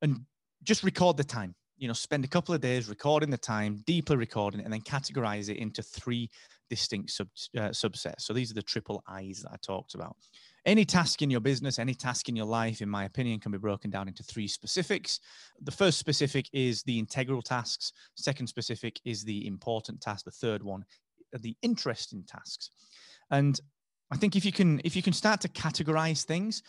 and 0.02 0.20
just 0.62 0.82
record 0.82 1.16
the 1.16 1.24
time 1.24 1.54
you 1.76 1.88
know 1.88 1.94
spend 1.94 2.24
a 2.24 2.28
couple 2.28 2.54
of 2.54 2.60
days 2.60 2.88
recording 2.88 3.30
the 3.30 3.38
time 3.38 3.82
deeply 3.86 4.16
recording 4.16 4.60
it 4.60 4.64
and 4.64 4.72
then 4.72 4.80
categorize 4.80 5.48
it 5.48 5.56
into 5.56 5.82
three 5.82 6.30
distinct 6.70 7.10
sub, 7.10 7.28
uh, 7.56 7.70
subsets. 7.70 8.22
So 8.22 8.32
these 8.32 8.50
are 8.50 8.54
the 8.54 8.62
triple 8.62 9.02
i's 9.08 9.42
that 9.42 9.52
i 9.52 9.56
talked 9.56 9.94
about. 9.94 10.16
Any 10.64 10.84
task 10.84 11.20
in 11.20 11.30
your 11.30 11.40
business 11.40 11.78
any 11.78 11.94
task 11.94 12.28
in 12.28 12.36
your 12.36 12.46
life 12.46 12.80
in 12.80 12.88
my 12.88 13.04
opinion 13.04 13.40
can 13.40 13.52
be 13.52 13.58
broken 13.58 13.90
down 13.90 14.08
into 14.08 14.22
three 14.22 14.48
specifics. 14.48 15.20
The 15.62 15.72
first 15.72 15.98
specific 15.98 16.48
is 16.52 16.82
the 16.82 16.98
integral 16.98 17.42
tasks. 17.42 17.92
Second 18.14 18.46
specific 18.46 19.00
is 19.04 19.24
the 19.24 19.46
important 19.46 20.00
task 20.00 20.24
the 20.24 20.30
third 20.30 20.62
one 20.62 20.84
the 21.40 21.56
interesting 21.62 22.22
tasks. 22.24 22.70
And 23.30 23.60
I 24.10 24.16
think 24.16 24.36
if 24.36 24.44
you 24.44 24.52
can 24.52 24.80
if 24.84 24.94
you 24.94 25.02
can 25.02 25.12
start 25.12 25.40
to 25.42 25.48
categorize 25.48 26.24
things 26.24 26.62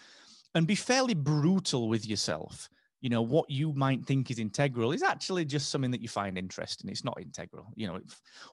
and 0.54 0.66
be 0.66 0.76
fairly 0.76 1.14
brutal 1.14 1.90
with 1.90 2.08
yourself, 2.08 2.70
you 3.02 3.10
know 3.10 3.22
what 3.22 3.50
you 3.50 3.74
might 3.74 4.06
think 4.06 4.32
is 4.32 4.40
integral 4.40 4.92
is 4.92 5.04
actually 5.04 5.46
just 5.46 5.70
something 5.70 5.92
that 5.92 6.02
you 6.02 6.08
find 6.08 6.38
interesting. 6.38 6.90
It's 6.90 7.04
not 7.04 7.20
integral. 7.22 7.68
You 7.76 7.88
know, 7.88 8.00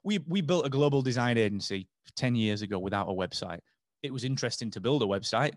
we 0.05 0.19
we 0.29 0.41
built 0.41 0.67
a 0.67 0.71
global 0.71 1.03
design 1.03 1.39
agency 1.39 1.89
10 2.17 2.35
years 2.35 2.63
ago 2.63 2.79
without 2.79 3.09
a 3.09 3.13
website. 3.13 3.61
It 4.03 4.13
was 4.13 4.25
interesting 4.25 4.71
to 4.73 4.81
build 4.81 5.03
a 5.03 5.07
website, 5.07 5.53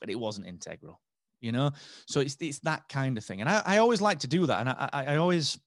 but 0.00 0.10
it 0.10 0.18
wasn't 0.18 0.46
integral. 0.46 1.00
You 1.40 1.52
know, 1.52 1.70
so 2.06 2.20
it's 2.20 2.36
it's 2.40 2.60
that 2.60 2.88
kind 2.88 3.18
of 3.18 3.24
thing. 3.24 3.40
And 3.40 3.50
I, 3.50 3.62
I 3.64 3.78
always 3.78 4.00
like 4.00 4.20
to 4.20 4.26
do 4.26 4.46
that. 4.46 4.60
And 4.60 4.68
I, 4.70 4.88
I 4.92 5.16
always, 5.16 5.58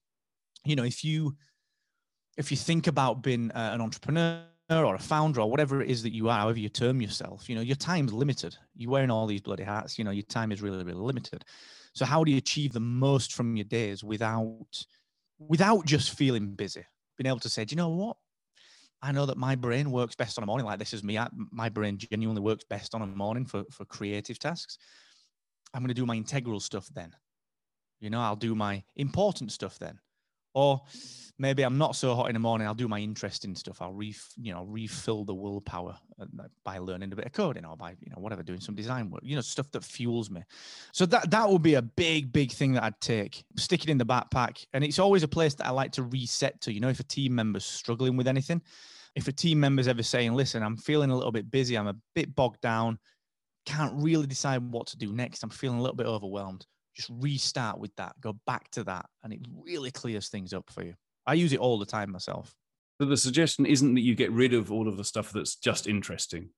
you 0.64 0.76
know, 0.76 0.84
if 0.84 1.04
you 1.04 1.36
if 2.36 2.50
you 2.50 2.56
think 2.56 2.86
about 2.86 3.22
being 3.22 3.50
uh, 3.52 3.70
an 3.74 3.80
entrepreneur 3.80 4.42
or 4.70 4.94
a 4.94 4.98
founder 4.98 5.40
or 5.40 5.50
whatever 5.50 5.82
it 5.82 5.90
is 5.90 6.02
that 6.04 6.14
you 6.14 6.28
are, 6.28 6.38
however 6.38 6.58
you 6.58 6.68
term 6.68 7.00
yourself, 7.00 7.48
you 7.48 7.54
know, 7.54 7.60
your 7.60 7.76
time's 7.76 8.12
limited. 8.12 8.56
You're 8.76 8.90
wearing 8.90 9.10
all 9.10 9.26
these 9.26 9.40
bloody 9.40 9.64
hats, 9.64 9.98
you 9.98 10.04
know, 10.04 10.10
your 10.10 10.22
time 10.24 10.52
is 10.52 10.62
really, 10.62 10.84
really 10.84 11.00
limited. 11.00 11.44
So 11.94 12.04
how 12.04 12.22
do 12.22 12.30
you 12.30 12.38
achieve 12.38 12.72
the 12.72 12.80
most 12.80 13.32
from 13.32 13.56
your 13.56 13.64
days 13.64 14.04
without 14.04 14.84
without 15.38 15.86
just 15.86 16.16
feeling 16.16 16.54
busy? 16.54 16.84
Being 17.18 17.28
able 17.28 17.40
to 17.40 17.48
say, 17.48 17.64
do 17.64 17.72
you 17.72 17.76
know 17.76 17.88
what? 17.88 18.16
I 19.02 19.12
know 19.12 19.26
that 19.26 19.38
my 19.38 19.56
brain 19.56 19.90
works 19.90 20.14
best 20.14 20.38
on 20.38 20.44
a 20.44 20.46
morning 20.46 20.66
like 20.66 20.78
this 20.78 20.92
is 20.92 21.02
me. 21.02 21.18
I, 21.18 21.28
my 21.50 21.68
brain 21.68 21.98
genuinely 21.98 22.42
works 22.42 22.64
best 22.68 22.94
on 22.94 23.02
a 23.02 23.06
morning 23.06 23.46
for, 23.46 23.64
for 23.70 23.84
creative 23.86 24.38
tasks. 24.38 24.78
I'm 25.72 25.80
going 25.80 25.88
to 25.88 25.94
do 25.94 26.06
my 26.06 26.16
integral 26.16 26.60
stuff 26.60 26.88
then. 26.94 27.12
You 28.00 28.10
know, 28.10 28.20
I'll 28.20 28.36
do 28.36 28.54
my 28.54 28.82
important 28.96 29.52
stuff 29.52 29.78
then. 29.78 29.98
Or 30.54 30.82
maybe 31.38 31.62
I'm 31.62 31.78
not 31.78 31.96
so 31.96 32.14
hot 32.14 32.28
in 32.28 32.34
the 32.34 32.40
morning. 32.40 32.66
I'll 32.66 32.74
do 32.74 32.86
my 32.86 32.98
interesting 32.98 33.54
stuff. 33.54 33.80
I'll 33.80 33.92
re, 33.92 34.14
you 34.36 34.52
know, 34.52 34.64
refill 34.64 35.24
the 35.24 35.34
willpower 35.34 35.96
uh, 36.20 36.26
by 36.64 36.78
learning 36.78 37.12
a 37.12 37.16
bit 37.16 37.24
of 37.24 37.32
coding 37.32 37.64
or 37.64 37.76
by, 37.76 37.90
you 38.00 38.10
know, 38.10 38.18
whatever, 38.18 38.42
doing 38.42 38.60
some 38.60 38.74
design 38.74 39.10
work, 39.10 39.22
you 39.24 39.36
know, 39.36 39.40
stuff 39.40 39.70
that 39.72 39.82
fuels 39.82 40.30
me. 40.30 40.42
So 40.92 41.06
that, 41.06 41.30
that 41.30 41.48
would 41.48 41.62
be 41.62 41.74
a 41.74 41.82
big, 41.82 42.32
big 42.32 42.52
thing 42.52 42.72
that 42.74 42.82
I'd 42.82 43.00
take, 43.00 43.42
stick 43.56 43.84
it 43.84 43.90
in 43.90 43.96
the 43.96 44.04
backpack. 44.04 44.66
And 44.74 44.84
it's 44.84 44.98
always 44.98 45.22
a 45.22 45.28
place 45.28 45.54
that 45.54 45.66
I 45.66 45.70
like 45.70 45.92
to 45.92 46.02
reset 46.02 46.60
to, 46.62 46.72
you 46.72 46.80
know, 46.80 46.88
if 46.88 47.00
a 47.00 47.04
team 47.04 47.34
member's 47.34 47.64
struggling 47.64 48.16
with 48.16 48.28
anything, 48.28 48.60
if 49.14 49.26
a 49.28 49.32
team 49.32 49.58
member's 49.60 49.88
ever 49.88 50.02
saying, 50.02 50.34
listen, 50.34 50.62
I'm 50.62 50.76
feeling 50.76 51.10
a 51.10 51.16
little 51.16 51.32
bit 51.32 51.50
busy. 51.50 51.76
I'm 51.76 51.88
a 51.88 51.96
bit 52.14 52.34
bogged 52.36 52.60
down. 52.60 52.98
Can't 53.66 53.94
really 53.96 54.26
decide 54.26 54.62
what 54.62 54.88
to 54.88 54.98
do 54.98 55.12
next. 55.12 55.42
I'm 55.42 55.50
feeling 55.50 55.78
a 55.78 55.82
little 55.82 55.96
bit 55.96 56.06
overwhelmed 56.06 56.66
just 57.00 57.10
restart 57.20 57.78
with 57.78 57.94
that, 57.96 58.20
go 58.20 58.38
back 58.46 58.70
to 58.72 58.84
that, 58.84 59.06
and 59.24 59.32
it 59.32 59.40
really 59.64 59.90
clears 59.90 60.28
things 60.28 60.52
up 60.52 60.70
for 60.70 60.82
you. 60.82 60.94
I 61.26 61.34
use 61.34 61.52
it 61.52 61.58
all 61.58 61.78
the 61.78 61.86
time 61.86 62.10
myself. 62.10 62.54
But 62.98 63.08
the 63.08 63.16
suggestion 63.16 63.66
isn't 63.66 63.94
that 63.94 64.02
you 64.02 64.14
get 64.14 64.30
rid 64.30 64.52
of 64.52 64.70
all 64.70 64.86
of 64.86 64.96
the 64.96 65.04
stuff 65.04 65.32
that's 65.32 65.56
just 65.56 65.86
interesting. 65.86 66.50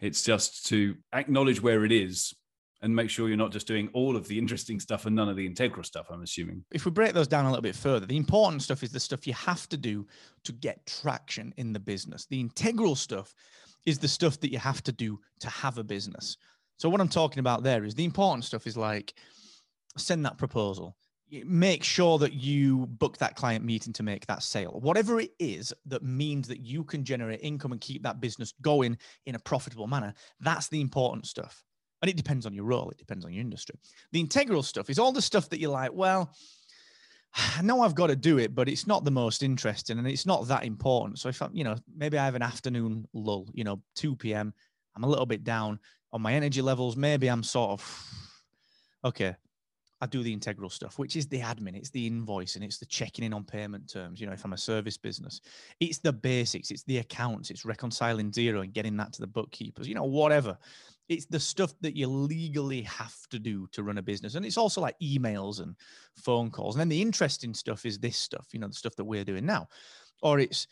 It's 0.00 0.22
just 0.22 0.66
to 0.66 0.96
acknowledge 1.12 1.62
where 1.62 1.84
it 1.84 1.92
is 1.92 2.34
and 2.82 2.94
make 2.94 3.10
sure 3.10 3.28
you're 3.28 3.36
not 3.36 3.52
just 3.52 3.66
doing 3.66 3.90
all 3.92 4.16
of 4.16 4.26
the 4.26 4.38
interesting 4.38 4.80
stuff 4.80 5.04
and 5.06 5.14
none 5.14 5.28
of 5.28 5.36
the 5.36 5.44
integral 5.46 5.84
stuff, 5.84 6.06
I'm 6.10 6.22
assuming. 6.22 6.64
If 6.70 6.84
we 6.84 6.90
break 6.90 7.12
those 7.12 7.28
down 7.28 7.44
a 7.44 7.48
little 7.48 7.62
bit 7.62 7.76
further, 7.76 8.06
the 8.06 8.16
important 8.16 8.62
stuff 8.62 8.82
is 8.82 8.90
the 8.90 9.00
stuff 9.00 9.26
you 9.26 9.34
have 9.34 9.68
to 9.68 9.76
do 9.76 10.06
to 10.44 10.52
get 10.52 10.84
traction 10.86 11.52
in 11.56 11.72
the 11.72 11.80
business. 11.80 12.26
The 12.26 12.40
integral 12.40 12.94
stuff 12.94 13.34
is 13.84 13.98
the 13.98 14.08
stuff 14.08 14.40
that 14.40 14.52
you 14.52 14.58
have 14.58 14.82
to 14.84 14.92
do 14.92 15.20
to 15.40 15.48
have 15.50 15.78
a 15.78 15.84
business. 15.84 16.36
So, 16.78 16.88
what 16.88 17.00
I'm 17.02 17.08
talking 17.08 17.40
about 17.40 17.62
there 17.62 17.84
is 17.84 17.94
the 17.94 18.04
important 18.04 18.44
stuff 18.44 18.66
is 18.66 18.76
like 18.76 19.12
send 19.96 20.24
that 20.24 20.38
proposal 20.38 20.96
make 21.44 21.84
sure 21.84 22.18
that 22.18 22.32
you 22.32 22.86
book 22.86 23.16
that 23.18 23.36
client 23.36 23.64
meeting 23.64 23.92
to 23.92 24.02
make 24.02 24.26
that 24.26 24.42
sale 24.42 24.78
whatever 24.82 25.20
it 25.20 25.30
is 25.38 25.72
that 25.86 26.02
means 26.02 26.48
that 26.48 26.60
you 26.60 26.82
can 26.82 27.04
generate 27.04 27.40
income 27.40 27.72
and 27.72 27.80
keep 27.80 28.02
that 28.02 28.20
business 28.20 28.52
going 28.62 28.98
in 29.26 29.34
a 29.34 29.38
profitable 29.38 29.86
manner 29.86 30.12
that's 30.40 30.68
the 30.68 30.80
important 30.80 31.26
stuff 31.26 31.62
and 32.02 32.10
it 32.10 32.16
depends 32.16 32.46
on 32.46 32.54
your 32.54 32.64
role 32.64 32.90
it 32.90 32.98
depends 32.98 33.24
on 33.24 33.32
your 33.32 33.40
industry 33.40 33.76
the 34.12 34.20
integral 34.20 34.62
stuff 34.62 34.90
is 34.90 34.98
all 34.98 35.12
the 35.12 35.22
stuff 35.22 35.48
that 35.48 35.60
you're 35.60 35.70
like 35.70 35.92
well 35.92 36.34
I 37.56 37.62
know 37.62 37.82
I've 37.82 37.94
got 37.94 38.08
to 38.08 38.16
do 38.16 38.38
it, 38.38 38.54
but 38.54 38.68
it's 38.68 38.86
not 38.86 39.04
the 39.04 39.10
most 39.10 39.42
interesting 39.42 39.98
and 39.98 40.08
it's 40.08 40.26
not 40.26 40.48
that 40.48 40.64
important. 40.64 41.18
So 41.18 41.28
if 41.28 41.40
I'm, 41.40 41.54
you 41.54 41.64
know, 41.64 41.76
maybe 41.96 42.18
I 42.18 42.24
have 42.24 42.34
an 42.34 42.42
afternoon 42.42 43.06
lull, 43.12 43.48
you 43.54 43.64
know, 43.64 43.80
2 43.96 44.16
p.m. 44.16 44.52
I'm 44.96 45.04
a 45.04 45.08
little 45.08 45.26
bit 45.26 45.44
down 45.44 45.78
on 46.12 46.22
my 46.22 46.32
energy 46.32 46.60
levels. 46.60 46.96
Maybe 46.96 47.28
I'm 47.28 47.42
sort 47.42 47.70
of 47.70 48.14
okay. 49.04 49.36
I 50.00 50.06
do 50.06 50.22
the 50.22 50.32
integral 50.32 50.70
stuff, 50.70 50.98
which 50.98 51.14
is 51.14 51.26
the 51.26 51.40
admin, 51.40 51.76
it's 51.76 51.90
the 51.90 52.06
invoice, 52.06 52.54
and 52.56 52.64
it's 52.64 52.78
the 52.78 52.86
checking 52.86 53.24
in 53.24 53.34
on 53.34 53.44
payment 53.44 53.88
terms. 53.88 54.20
You 54.20 54.26
know, 54.26 54.32
if 54.32 54.44
I'm 54.44 54.54
a 54.54 54.58
service 54.58 54.96
business, 54.96 55.42
it's 55.78 55.98
the 55.98 56.12
basics, 56.12 56.70
it's 56.70 56.84
the 56.84 56.98
accounts, 56.98 57.50
it's 57.50 57.64
reconciling 57.64 58.30
Xero 58.30 58.62
and 58.62 58.72
getting 58.72 58.96
that 58.96 59.12
to 59.14 59.20
the 59.20 59.26
bookkeepers, 59.26 59.86
you 59.86 59.94
know, 59.94 60.04
whatever. 60.04 60.56
It's 61.08 61.26
the 61.26 61.40
stuff 61.40 61.74
that 61.80 61.96
you 61.96 62.06
legally 62.06 62.82
have 62.82 63.16
to 63.30 63.38
do 63.38 63.66
to 63.72 63.82
run 63.82 63.98
a 63.98 64.02
business. 64.02 64.36
And 64.36 64.46
it's 64.46 64.56
also 64.56 64.80
like 64.80 64.96
emails 65.02 65.60
and 65.60 65.74
phone 66.16 66.50
calls. 66.50 66.76
And 66.76 66.80
then 66.80 66.88
the 66.88 67.02
interesting 67.02 67.52
stuff 67.52 67.84
is 67.84 67.98
this 67.98 68.16
stuff, 68.16 68.46
you 68.52 68.60
know, 68.60 68.68
the 68.68 68.74
stuff 68.74 68.94
that 68.96 69.04
we're 69.04 69.24
doing 69.24 69.44
now. 69.44 69.68
Or 70.22 70.38
it's 70.38 70.66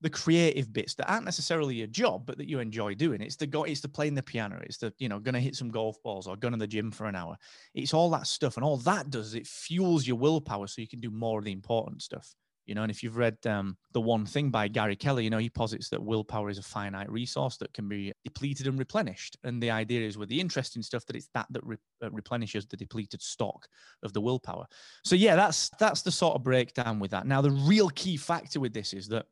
the 0.00 0.10
creative 0.10 0.72
bits 0.72 0.94
that 0.94 1.10
aren't 1.10 1.24
necessarily 1.24 1.76
your 1.76 1.86
job, 1.88 2.24
but 2.26 2.38
that 2.38 2.48
you 2.48 2.60
enjoy 2.60 2.94
doing. 2.94 3.20
It's 3.20 3.36
the 3.36 3.46
go, 3.46 3.64
it's 3.64 3.80
the 3.80 3.88
playing 3.88 4.14
the 4.14 4.22
piano, 4.22 4.60
it's 4.62 4.78
the 4.78 4.92
you 4.98 5.08
know 5.08 5.18
going 5.18 5.34
to 5.34 5.40
hit 5.40 5.56
some 5.56 5.70
golf 5.70 5.96
balls 6.02 6.26
or 6.26 6.36
going 6.36 6.52
to 6.52 6.58
the 6.58 6.66
gym 6.66 6.90
for 6.90 7.06
an 7.06 7.16
hour. 7.16 7.36
It's 7.74 7.94
all 7.94 8.10
that 8.10 8.26
stuff, 8.26 8.56
and 8.56 8.64
all 8.64 8.76
that 8.78 9.10
does 9.10 9.28
is 9.28 9.34
it 9.34 9.46
fuels 9.46 10.06
your 10.06 10.16
willpower 10.16 10.66
so 10.66 10.80
you 10.80 10.88
can 10.88 11.00
do 11.00 11.10
more 11.10 11.38
of 11.38 11.44
the 11.44 11.52
important 11.52 12.02
stuff. 12.02 12.34
You 12.64 12.74
know, 12.74 12.82
and 12.82 12.90
if 12.90 13.02
you've 13.02 13.16
read 13.16 13.38
um, 13.46 13.78
the 13.92 14.00
one 14.00 14.26
thing 14.26 14.50
by 14.50 14.68
Gary 14.68 14.94
Keller, 14.94 15.22
you 15.22 15.30
know 15.30 15.38
he 15.38 15.48
posits 15.48 15.88
that 15.88 16.02
willpower 16.02 16.50
is 16.50 16.58
a 16.58 16.62
finite 16.62 17.10
resource 17.10 17.56
that 17.56 17.72
can 17.72 17.88
be 17.88 18.12
depleted 18.24 18.66
and 18.66 18.78
replenished. 18.78 19.38
And 19.42 19.60
the 19.60 19.70
idea 19.70 20.06
is 20.06 20.18
with 20.18 20.28
the 20.28 20.38
interesting 20.38 20.82
stuff 20.82 21.06
that 21.06 21.16
it's 21.16 21.30
that 21.32 21.46
that 21.50 21.64
re- 21.64 21.78
uh, 22.04 22.10
replenishes 22.10 22.66
the 22.66 22.76
depleted 22.76 23.22
stock 23.22 23.66
of 24.02 24.12
the 24.12 24.20
willpower. 24.20 24.66
So 25.02 25.16
yeah, 25.16 25.34
that's 25.34 25.70
that's 25.80 26.02
the 26.02 26.12
sort 26.12 26.36
of 26.36 26.44
breakdown 26.44 27.00
with 27.00 27.10
that. 27.12 27.26
Now 27.26 27.40
the 27.40 27.50
real 27.50 27.88
key 27.88 28.18
factor 28.18 28.60
with 28.60 28.74
this 28.74 28.92
is 28.92 29.08
that 29.08 29.24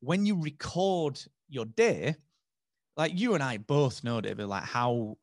when 0.00 0.26
you 0.26 0.40
record 0.40 1.20
your 1.48 1.64
day, 1.64 2.16
like 2.96 3.18
you 3.18 3.34
and 3.34 3.42
I 3.42 3.58
both 3.58 4.04
know, 4.04 4.20
David, 4.20 4.46
like 4.46 4.64
how 4.64 5.18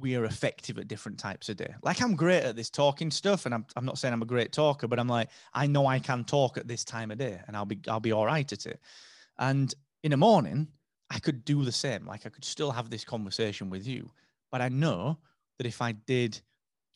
we 0.00 0.16
are 0.16 0.24
effective 0.24 0.78
at 0.78 0.88
different 0.88 1.18
types 1.18 1.48
of 1.48 1.56
day. 1.56 1.74
Like 1.82 2.00
I'm 2.02 2.16
great 2.16 2.42
at 2.42 2.56
this 2.56 2.70
talking 2.70 3.10
stuff, 3.10 3.44
and 3.46 3.54
I'm, 3.54 3.66
I'm 3.76 3.84
not 3.84 3.98
saying 3.98 4.14
I'm 4.14 4.22
a 4.22 4.26
great 4.26 4.52
talker, 4.52 4.88
but 4.88 4.98
I'm 4.98 5.08
like 5.08 5.28
I 5.52 5.66
know 5.66 5.86
I 5.86 5.98
can 5.98 6.24
talk 6.24 6.56
at 6.56 6.68
this 6.68 6.84
time 6.84 7.10
of 7.10 7.18
day, 7.18 7.40
and 7.46 7.56
I'll 7.56 7.66
be 7.66 7.78
I'll 7.88 8.00
be 8.00 8.12
all 8.12 8.26
right 8.26 8.50
at 8.50 8.66
it. 8.66 8.80
And 9.38 9.74
in 10.02 10.10
the 10.10 10.16
morning, 10.16 10.68
I 11.10 11.18
could 11.18 11.44
do 11.44 11.64
the 11.64 11.72
same. 11.72 12.06
Like 12.06 12.26
I 12.26 12.30
could 12.30 12.44
still 12.44 12.70
have 12.70 12.90
this 12.90 13.04
conversation 13.04 13.70
with 13.70 13.86
you, 13.86 14.10
but 14.50 14.60
I 14.60 14.68
know 14.68 15.18
that 15.58 15.66
if 15.66 15.82
I 15.82 15.92
did, 15.92 16.40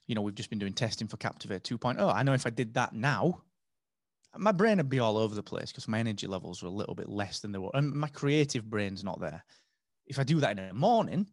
you 0.07 0.15
know, 0.15 0.23
we've 0.23 0.35
just 0.35 0.51
been 0.51 0.59
doing 0.59 0.73
testing 0.73 1.09
for 1.09 1.17
Captivate 1.19 1.63
2.0. 1.63 2.13
I 2.15 2.23
know 2.23 2.33
if 2.33 2.47
I 2.47 2.51
did 2.51 2.75
that 2.75 2.95
now, 2.95 3.43
my 4.37 4.53
brain 4.53 4.77
would 4.77 4.89
be 4.89 5.01
all 5.01 5.17
over 5.17 5.35
the 5.35 5.43
place 5.43 5.71
because 5.71 5.89
my 5.89 5.99
energy 5.99 6.27
levels 6.27 6.63
are 6.63 6.67
a 6.67 6.71
little 6.71 6.95
bit 6.95 7.09
less 7.09 7.41
than 7.41 7.53
they 7.53 7.59
were, 7.59 7.71
and 7.75 7.93
my 7.93 8.09
creative 8.09 8.69
brain's 8.69 9.05
not 9.05 9.21
there. 9.21 9.45
If 10.07 10.19
I 10.19 10.25
do 10.25 10.41
that 10.41 10.59
in 10.59 10.69
the 10.69 10.75
morning, 10.75 11.27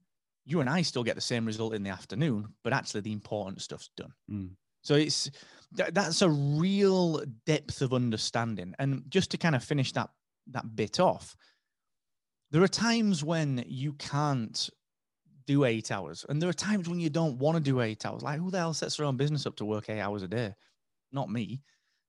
you 0.46 0.62
and 0.62 0.70
I 0.70 0.82
still 0.82 1.04
get 1.04 1.16
the 1.16 1.22
same 1.22 1.46
result 1.46 1.74
in 1.74 1.84
the 1.84 1.90
afternoon, 1.90 2.48
but 2.64 2.74
actually 2.74 3.02
the 3.02 3.12
important 3.12 3.62
stuff's 3.62 3.90
done. 3.98 4.14
Mm. 4.32 4.52
So 4.82 4.96
it's 4.96 5.32
that's 5.72 6.22
a 6.22 6.30
real 6.30 7.24
depth 7.46 7.82
of 7.82 7.94
understanding. 7.94 8.76
And 8.80 9.04
just 9.10 9.32
to 9.32 9.38
kind 9.38 9.56
of 9.56 9.64
finish 9.64 9.92
that 9.94 10.10
that 10.52 10.76
bit 10.76 11.00
off, 11.00 11.36
there 12.52 12.62
are 12.62 12.68
times 12.68 13.24
when 13.24 13.64
you 13.68 13.94
can't 13.94 14.70
do 15.48 15.66
eight 15.66 15.92
hours, 15.92 16.26
and 16.30 16.42
there 16.42 16.50
are 16.50 16.54
times 16.54 16.88
when 16.88 17.00
you 17.00 17.10
don't 17.10 17.40
want 17.40 17.58
to 17.58 17.64
do 17.64 17.82
eight 17.82 18.06
hours. 18.06 18.22
Like 18.22 18.40
who 18.40 18.52
the 18.52 18.60
hell 18.60 18.74
sets 18.74 18.98
their 18.98 19.08
own 19.08 19.18
business 19.18 19.46
up 19.46 19.56
to 19.58 19.66
work 19.66 19.90
eight 19.90 20.02
hours 20.02 20.24
a 20.24 20.28
day? 20.28 20.54
Not 21.12 21.32
me. 21.32 21.62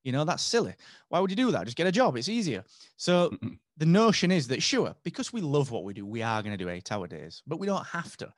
You 0.07 0.13
know, 0.13 0.23
that's 0.23 0.41
silly. 0.41 0.73
Why 1.09 1.19
would 1.19 1.29
you 1.29 1.35
do 1.35 1.51
that? 1.51 1.65
Just 1.65 1.75
get 1.75 1.85
a 1.85 1.91
job. 1.91 2.15
It's 2.15 2.29
easier. 2.29 2.63
So 2.95 3.37
the 3.75 3.85
notion 3.85 4.31
is 4.31 4.47
that, 4.47 4.63
sure, 4.63 4.95
because 5.03 5.33
we 5.33 5.41
love 5.41 5.69
what 5.69 5.83
we 5.83 5.93
do, 5.93 6.05
we 6.05 6.21
are 6.21 6.41
going 6.41 6.57
to 6.57 6.63
do 6.63 6.69
eight 6.69 6.89
hour 6.93 7.07
days, 7.07 7.43
but 7.45 7.59
we 7.59 7.67
don't 7.67 7.85
have 7.87 8.15
to. 8.15 8.33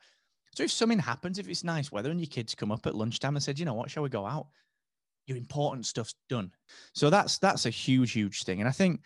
So 0.52 0.64
if 0.64 0.72
something 0.72 0.98
happens, 0.98 1.38
if 1.38 1.48
it's 1.48 1.62
nice 1.62 1.92
weather 1.92 2.10
and 2.10 2.18
your 2.18 2.26
kids 2.26 2.56
come 2.56 2.72
up 2.72 2.88
at 2.88 2.96
lunchtime 2.96 3.36
and 3.36 3.42
said, 3.42 3.56
you 3.56 3.66
know 3.66 3.74
what, 3.74 3.88
shall 3.88 4.02
we 4.02 4.08
go 4.08 4.26
out? 4.26 4.48
Your 5.28 5.36
important 5.36 5.86
stuff's 5.86 6.16
done. 6.28 6.50
So 6.92 7.08
that's 7.08 7.38
that's 7.38 7.66
a 7.66 7.70
huge, 7.70 8.10
huge 8.10 8.42
thing. 8.42 8.58
And 8.58 8.68
I 8.68 8.72
think 8.72 9.02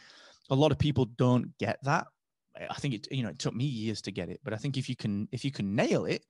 a 0.48 0.54
lot 0.54 0.72
of 0.72 0.78
people 0.78 1.04
don't 1.04 1.52
get 1.58 1.80
that. 1.82 2.06
I 2.58 2.76
think 2.76 2.94
it, 2.94 3.08
you 3.10 3.24
know, 3.24 3.28
it 3.28 3.38
took 3.38 3.54
me 3.54 3.66
years 3.66 4.00
to 4.00 4.10
get 4.10 4.30
it, 4.30 4.40
but 4.42 4.54
I 4.54 4.56
think 4.56 4.78
if 4.78 4.88
you 4.88 4.96
can, 4.96 5.28
if 5.32 5.44
you 5.44 5.50
can 5.50 5.76
nail 5.76 6.06
it, 6.06 6.24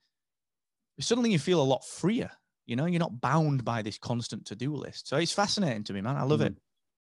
suddenly 0.98 1.30
you 1.30 1.38
feel 1.38 1.62
a 1.62 1.62
lot 1.62 1.84
freer 1.84 2.32
you 2.66 2.76
know, 2.76 2.86
you're 2.86 3.00
not 3.00 3.20
bound 3.20 3.64
by 3.64 3.82
this 3.82 3.98
constant 3.98 4.46
to 4.46 4.56
do 4.56 4.74
list. 4.74 5.08
So 5.08 5.16
it's 5.16 5.32
fascinating 5.32 5.84
to 5.84 5.92
me, 5.92 6.00
man. 6.00 6.16
I 6.16 6.22
love 6.22 6.40
mm. 6.40 6.46
it. 6.46 6.56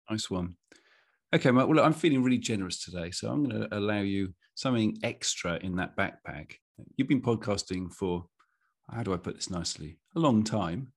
Nice 0.10 0.30
one. 0.30 0.56
Okay, 1.34 1.52
Well, 1.52 1.74
look, 1.74 1.86
I'm 1.86 1.94
feeling 1.94 2.24
really 2.24 2.38
generous 2.38 2.84
today. 2.84 3.12
So 3.12 3.32
I'm 3.32 3.48
going 3.48 3.62
to 3.62 3.78
allow 3.78 4.02
you 4.02 4.34
something 4.56 4.98
extra 5.02 5.58
in 5.62 5.78
that 5.78 5.96
backpack. 5.96 6.56
You've 6.98 7.08
been 7.08 7.22
podcasting 7.22 7.94
for, 7.94 8.26
how 8.90 9.04
do 9.04 9.14
I 9.14 9.18
put 9.18 9.36
this 9.36 9.50
nicely? 9.50 9.98
A 10.16 10.20
long 10.20 10.44
time. 10.44 10.92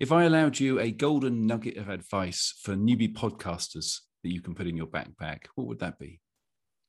If 0.00 0.10
I 0.10 0.24
allowed 0.24 0.58
you 0.58 0.80
a 0.80 0.90
golden 0.90 1.46
nugget 1.46 1.76
of 1.76 1.88
advice 1.88 2.54
for 2.62 2.74
newbie 2.74 3.12
podcasters 3.12 4.00
that 4.22 4.32
you 4.32 4.40
can 4.40 4.54
put 4.54 4.66
in 4.66 4.76
your 4.76 4.86
backpack, 4.86 5.46
what 5.54 5.66
would 5.68 5.80
that 5.80 5.98
be? 5.98 6.20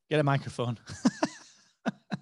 Get 0.10 0.20
a 0.20 0.24
microphone. 0.24 0.80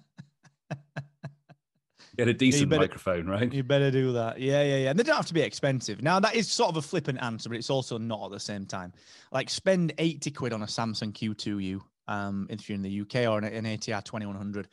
Get 2.18 2.26
a 2.26 2.34
decent 2.34 2.68
better, 2.68 2.80
microphone, 2.80 3.28
right? 3.28 3.52
You 3.52 3.62
better 3.62 3.92
do 3.92 4.12
that. 4.14 4.40
Yeah, 4.40 4.64
yeah, 4.64 4.76
yeah. 4.78 4.90
And 4.90 4.98
they 4.98 5.04
don't 5.04 5.14
have 5.14 5.26
to 5.26 5.34
be 5.34 5.40
expensive. 5.40 6.02
Now, 6.02 6.18
that 6.18 6.34
is 6.34 6.50
sort 6.50 6.68
of 6.70 6.76
a 6.76 6.82
flippant 6.82 7.22
answer, 7.22 7.48
but 7.48 7.56
it's 7.56 7.70
also 7.70 7.96
not 7.96 8.24
at 8.24 8.32
the 8.32 8.40
same 8.40 8.66
time. 8.66 8.92
Like, 9.30 9.48
spend 9.48 9.92
80 9.98 10.32
quid 10.32 10.52
on 10.52 10.62
a 10.62 10.68
Samson 10.68 11.12
Q2U 11.12 11.80
um, 12.08 12.48
if 12.50 12.68
you're 12.68 12.74
in 12.74 12.82
the 12.82 13.00
UK 13.02 13.30
or 13.30 13.38
an, 13.38 13.44
an 13.44 13.64
ATR 13.64 14.02
2100 14.02 14.68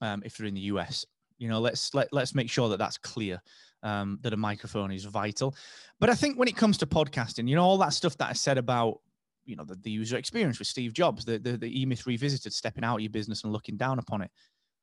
um, 0.00 0.22
if 0.24 0.38
you're 0.38 0.48
in 0.48 0.54
the 0.54 0.60
US. 0.62 1.04
You 1.36 1.48
know, 1.48 1.60
let's 1.60 1.92
let, 1.92 2.08
let's 2.12 2.34
make 2.34 2.48
sure 2.48 2.70
that 2.70 2.78
that's 2.78 2.96
clear. 2.96 3.42
Um, 3.82 4.18
that 4.22 4.34
a 4.34 4.36
microphone 4.36 4.90
is 4.90 5.04
vital. 5.04 5.54
But 6.00 6.10
I 6.10 6.14
think 6.14 6.38
when 6.38 6.48
it 6.48 6.56
comes 6.56 6.76
to 6.78 6.86
podcasting, 6.86 7.48
you 7.48 7.56
know, 7.56 7.64
all 7.64 7.78
that 7.78 7.94
stuff 7.94 8.16
that 8.18 8.28
I 8.28 8.34
said 8.34 8.58
about, 8.58 9.00
you 9.46 9.56
know, 9.56 9.64
the, 9.64 9.74
the 9.74 9.90
user 9.90 10.18
experience 10.18 10.58
with 10.58 10.68
Steve 10.68 10.92
Jobs, 10.92 11.24
the, 11.24 11.38
the, 11.38 11.56
the 11.56 11.80
E-Myth 11.80 12.06
Revisited, 12.06 12.52
stepping 12.52 12.84
out 12.84 12.96
of 12.96 13.00
your 13.00 13.10
business 13.10 13.42
and 13.44 13.52
looking 13.54 13.78
down 13.78 13.98
upon 13.98 14.20
it. 14.20 14.30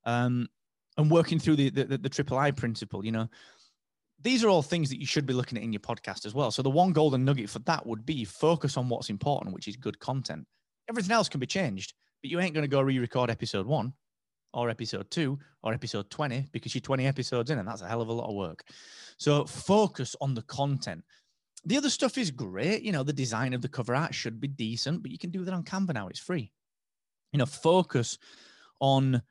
Um, 0.04 0.48
and 0.98 1.12
working 1.12 1.40
through 1.40 1.56
the, 1.56 1.70
the, 1.70 1.98
the 1.98 2.10
triple 2.10 2.38
I 2.38 2.52
principle, 2.52 3.06
you 3.06 3.12
know, 3.12 3.30
these 4.22 4.44
are 4.44 4.50
all 4.50 4.64
things 4.64 4.90
that 4.90 5.00
you 5.00 5.06
should 5.06 5.26
be 5.26 5.34
looking 5.34 5.58
at 5.58 5.64
in 5.64 5.72
your 5.72 5.80
podcast 5.80 6.26
as 6.26 6.34
well. 6.34 6.50
So 6.50 6.62
the 6.62 6.70
one 6.70 6.92
golden 6.92 7.24
nugget 7.24 7.50
for 7.50 7.60
that 7.60 7.86
would 7.86 8.06
be 8.06 8.26
focus 8.26 8.78
on 8.78 8.90
what's 8.90 9.10
important, 9.10 9.54
which 9.54 9.68
is 9.68 9.76
good 9.76 10.00
content. 10.00 10.46
Everything 10.90 11.12
else 11.12 11.30
can 11.30 11.40
be 11.40 11.46
changed, 11.46 11.94
but 12.22 12.32
you 12.32 12.40
ain't 12.40 12.54
going 12.54 12.64
to 12.64 12.68
go 12.68 12.82
re-record 12.82 13.30
episode 13.30 13.68
one 13.68 13.94
or 14.54 14.70
episode 14.70 15.12
two 15.12 15.38
or 15.62 15.74
episode 15.74 16.10
20 16.10 16.48
because 16.52 16.74
you're 16.74 16.82
20 16.82 17.06
episodes 17.06 17.52
in 17.52 17.60
and 17.60 17.68
that's 17.68 17.82
a 17.82 17.88
hell 17.88 18.02
of 18.02 18.08
a 18.08 18.14
lot 18.14 18.30
of 18.30 18.36
work. 18.36 18.64
So 19.18 19.46
focus 19.46 20.16
on 20.20 20.34
the 20.34 20.42
content. 20.44 21.04
The 21.66 21.78
other 21.78 21.90
stuff 21.90 22.18
is 22.18 22.32
great. 22.32 22.82
You 22.82 22.94
know, 22.94 23.04
the 23.04 23.14
design 23.14 23.54
of 23.54 23.62
the 23.62 23.68
cover 23.68 23.94
art 23.94 24.16
should 24.16 24.40
be 24.40 24.48
decent, 24.48 25.04
but 25.04 25.12
you 25.12 25.18
can 25.18 25.30
do 25.30 25.44
that 25.44 25.54
on 25.54 25.64
Canva 25.64 25.94
now. 25.94 26.08
It's 26.08 26.20
free. 26.20 26.52
You 27.34 27.40
know, 27.40 27.46
focus 27.46 28.18
on 28.80 29.22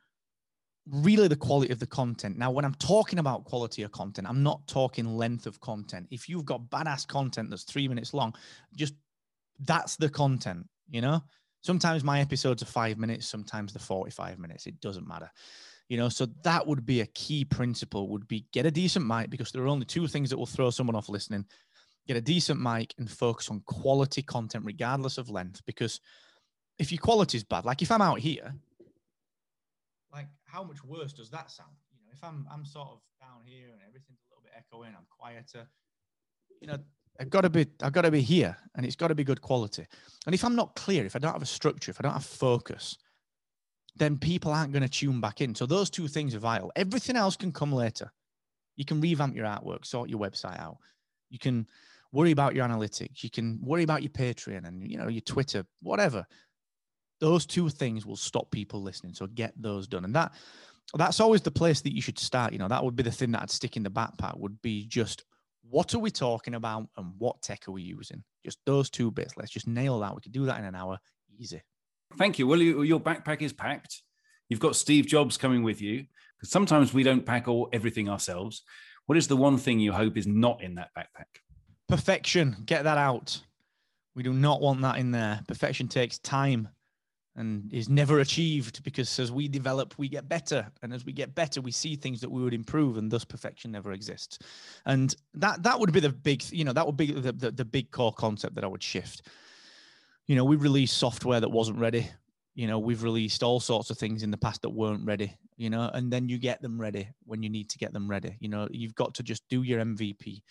really 0.91 1.29
the 1.29 1.37
quality 1.37 1.73
of 1.73 1.79
the 1.81 1.87
content. 1.87 2.39
Now, 2.39 2.51
when 2.51 2.65
I'm 2.65 2.75
talking 2.75 3.19
about 3.19 3.45
quality 3.45 3.83
of 3.83 3.93
content, 3.93 4.29
I'm 4.29 4.43
not 4.43 4.67
talking 4.69 5.17
length 5.17 5.47
of 5.47 5.61
content. 5.61 6.07
If 6.11 6.29
you've 6.29 6.45
got 6.45 6.71
badass 6.71 7.07
content 7.07 7.51
that's 7.51 7.65
three 7.65 7.89
minutes 7.89 8.15
long, 8.15 8.35
just 8.75 8.95
that's 9.61 9.97
the 9.97 10.09
content, 10.09 10.67
you 10.89 11.01
know? 11.01 11.23
Sometimes 11.63 12.05
my 12.05 12.21
episodes 12.21 12.63
are 12.63 12.67
five 12.67 12.99
minutes, 12.99 13.27
sometimes 13.27 13.73
they're 13.73 13.81
45 13.81 14.39
minutes. 14.39 14.67
It 14.67 14.81
doesn't 14.81 15.09
matter. 15.09 15.31
You 15.89 15.97
know, 15.97 16.09
so 16.09 16.27
that 16.43 16.67
would 16.67 16.87
be 16.87 17.01
a 17.01 17.07
key 17.07 17.45
principle 17.45 18.09
would 18.09 18.29
be 18.29 18.47
get 18.53 18.67
a 18.67 18.71
decent 18.71 19.07
mic 19.07 19.31
because 19.31 19.51
there 19.51 19.63
are 19.63 19.69
only 19.69 19.87
two 19.87 20.07
things 20.07 20.31
that 20.31 20.37
will 20.37 20.47
throw 20.47 20.71
someone 20.71 20.97
off 20.97 21.09
listening. 21.09 21.45
Get 22.07 22.17
a 22.17 22.21
decent 22.21 22.61
mic 22.61 22.95
and 22.99 23.11
focus 23.11 23.51
on 23.51 23.63
quality 23.67 24.23
content 24.23 24.65
regardless 24.65 25.19
of 25.19 25.31
length. 25.31 25.63
Because 25.67 26.01
if 26.79 26.93
your 26.93 27.01
quality 27.01 27.39
is 27.39 27.45
bad, 27.45 27.65
like 27.65 27.83
if 27.83 27.91
I'm 27.91 28.03
out 28.03 28.21
here 28.21 28.55
how 30.47 30.63
much 30.63 30.83
worse 30.85 31.13
does 31.13 31.31
that 31.31 31.51
sound? 31.51 31.71
You 31.93 31.99
know, 32.05 32.13
if 32.13 32.25
I'm 32.25 32.47
I'm 32.51 32.65
sort 32.65 32.89
of 32.89 33.01
down 33.21 33.43
here 33.45 33.69
and 33.73 33.81
everything's 33.87 34.21
a 34.25 34.35
little 34.35 34.43
bit 34.43 34.53
echoing, 34.57 34.93
I'm 34.97 35.07
quieter. 35.11 35.69
You 36.61 36.69
know, 36.69 36.79
I've 37.21 37.31
got 37.31 37.43
to 37.43 37.51
be 37.51 37.67
I've 37.83 37.93
got 37.93 38.03
to 38.03 38.11
be 38.11 38.23
here, 38.23 38.57
and 38.75 38.87
it's 38.87 38.97
got 38.97 39.09
to 39.09 39.15
be 39.15 39.25
good 39.25 39.43
quality. 39.43 39.87
And 40.25 40.35
if 40.35 40.45
I'm 40.45 40.57
not 40.57 40.75
clear, 40.75 41.05
if 41.05 41.17
I 41.17 41.19
don't 41.19 41.33
have 41.33 41.43
a 41.43 41.47
structure, 41.47 41.91
if 41.91 42.01
I 42.01 42.03
don't 42.03 42.13
have 42.13 42.25
focus, 42.25 42.97
then 43.97 44.19
people 44.19 44.53
aren't 44.53 44.73
going 44.73 44.83
to 44.83 44.89
tune 44.89 45.21
back 45.21 45.41
in. 45.41 45.55
So 45.55 45.67
those 45.67 45.91
two 45.91 46.09
things 46.09 46.35
are 46.35 46.39
vital. 46.39 46.73
Everything 46.77 47.17
else 47.17 47.37
can 47.37 47.53
come 47.53 47.73
later. 47.73 48.13
You 48.77 48.85
can 48.85 49.01
revamp 49.01 49.35
your 49.35 49.47
artwork, 49.47 49.87
sort 49.87 50.11
your 50.11 50.21
website 50.21 50.61
out. 50.61 50.79
You 51.31 51.39
can 51.39 51.67
worry 52.13 52.31
about 52.31 52.55
your 52.55 52.67
analytics. 52.67 53.25
You 53.25 53.31
can 53.31 53.59
worry 53.63 53.83
about 53.83 54.03
your 54.03 54.11
Patreon 54.11 54.67
and 54.67 54.89
you 54.89 54.97
know 54.97 55.09
your 55.09 55.23
Twitter, 55.23 55.67
whatever 55.83 56.27
those 57.21 57.47
two 57.47 57.69
things 57.69 58.05
will 58.05 58.17
stop 58.17 58.51
people 58.51 58.83
listening. 58.83 59.15
So 59.15 59.27
get 59.27 59.53
those 59.57 59.87
done. 59.87 60.05
And 60.05 60.15
that 60.15 60.33
that's 60.95 61.21
always 61.21 61.43
the 61.43 61.51
place 61.51 61.81
that 61.81 61.95
you 61.95 62.01
should 62.01 62.19
start. 62.19 62.53
You 62.53 62.59
know, 62.59 62.69
that 62.69 62.85
would 62.85 62.97
be 62.97 63.03
the 63.03 63.11
thing 63.11 63.33
that 63.33 63.43
I'd 63.43 63.51
stick 63.51 63.77
in 63.77 63.83
the 63.83 63.91
backpack 63.91 64.39
would 64.39 64.61
be 64.63 64.87
just 64.87 65.25
what 65.69 65.95
are 65.95 65.99
we 65.99 66.11
talking 66.11 66.55
about 66.55 66.89
and 66.97 67.13
what 67.19 67.43
tech 67.43 67.67
are 67.67 67.73
we 67.73 67.83
using? 67.83 68.23
Just 68.45 68.59
those 68.67 68.89
two 68.89 69.11
bits. 69.11 69.37
Let's 69.37 69.51
just 69.51 69.67
nail 69.67 69.99
that. 70.01 70.15
We 70.15 70.21
could 70.21 70.33
do 70.33 70.47
that 70.47 70.59
in 70.59 70.65
an 70.65 70.77
hour. 70.77 70.99
Easy. 71.39 71.63
Thank 72.17 72.39
you. 72.39 72.47
Well, 72.47 72.63
your 72.63 73.01
backpack 73.01 73.43
is 73.43 73.53
packed. 73.53 74.03
You've 74.49 74.61
got 74.61 74.77
Steve 74.77 75.07
Jobs 75.07 75.37
coming 75.37 75.65
with 75.65 75.83
you 75.83 76.07
because 76.37 76.51
sometimes 76.51 76.95
we 76.95 77.03
don't 77.03 77.27
pack 77.27 77.49
all 77.49 77.69
everything 77.73 78.09
ourselves. 78.09 78.63
What 79.07 79.19
is 79.19 79.27
the 79.27 79.37
one 79.37 79.59
thing 79.59 79.81
you 79.81 79.93
hope 79.93 80.17
is 80.17 80.27
not 80.27 80.63
in 80.63 80.77
that 80.77 80.91
backpack? 80.97 81.41
Perfection. 81.89 82.57
Get 82.65 82.85
that 82.85 82.99
out. 82.99 83.41
We 84.15 84.23
do 84.23 84.33
not 84.33 84.61
want 84.61 84.81
that 84.83 84.99
in 84.99 85.11
there. 85.11 85.41
Perfection 85.47 85.89
takes 85.89 86.19
time 86.19 86.69
and 87.37 87.73
is 87.73 87.89
never 87.89 88.21
achieved 88.21 88.83
because 88.83 89.19
as 89.19 89.31
we 89.31 89.47
develop 89.47 89.95
we 89.99 90.09
get 90.09 90.29
better 90.29 90.67
and 90.83 90.93
as 90.93 91.05
we 91.05 91.13
get 91.13 91.35
better 91.35 91.61
we 91.61 91.71
see 91.71 91.95
things 91.95 92.21
that 92.21 92.31
we 92.31 92.43
would 92.43 92.55
improve 92.55 92.97
and 92.97 93.11
thus 93.11 93.25
perfection 93.25 93.71
never 93.71 93.93
exists 93.93 94.39
and 94.87 95.15
that 95.35 95.63
that 95.63 95.79
would 95.79 95.93
be 95.93 96.01
the 96.01 96.09
big 96.09 96.43
you 96.51 96.65
know 96.65 96.73
that 96.73 96.87
would 96.87 96.97
be 96.97 97.13
the, 97.13 97.33
the, 97.33 97.51
the 97.51 97.65
big 97.65 97.91
core 97.91 98.13
concept 98.13 98.55
that 98.55 98.65
i 98.65 98.67
would 98.67 98.83
shift 98.83 99.23
you 100.27 100.35
know, 100.35 100.45
we 100.45 100.57
released 100.57 100.99
software 100.99 101.41
that 101.41 101.51
wasn't 101.51 101.79
ready. 101.79 102.09
You 102.55 102.67
know, 102.67 102.79
we've 102.79 103.03
released 103.03 103.43
all 103.43 103.61
sorts 103.61 103.91
of 103.91 103.99
things 103.99 104.23
in 104.23 104.31
the 104.31 104.37
past 104.37 104.63
that 104.63 104.71
weren't 104.71 105.05
ready, 105.05 105.37
you 105.57 105.71
know, 105.71 105.91
and 105.93 106.13
then 106.13 106.29
you 106.29 106.39
get 106.39 106.61
them 106.63 106.81
ready 106.81 107.09
when 107.25 107.43
you 107.43 107.51
need 107.51 107.71
to 107.71 107.79
get 107.79 107.93
them 107.93 108.09
ready. 108.09 108.37
You 108.41 108.49
know, 108.49 108.67
you've 108.71 108.95
got 108.95 109.15
to 109.15 109.23
just 109.23 109.43
do 109.49 109.63
your 109.63 109.81
MVP 109.81 110.43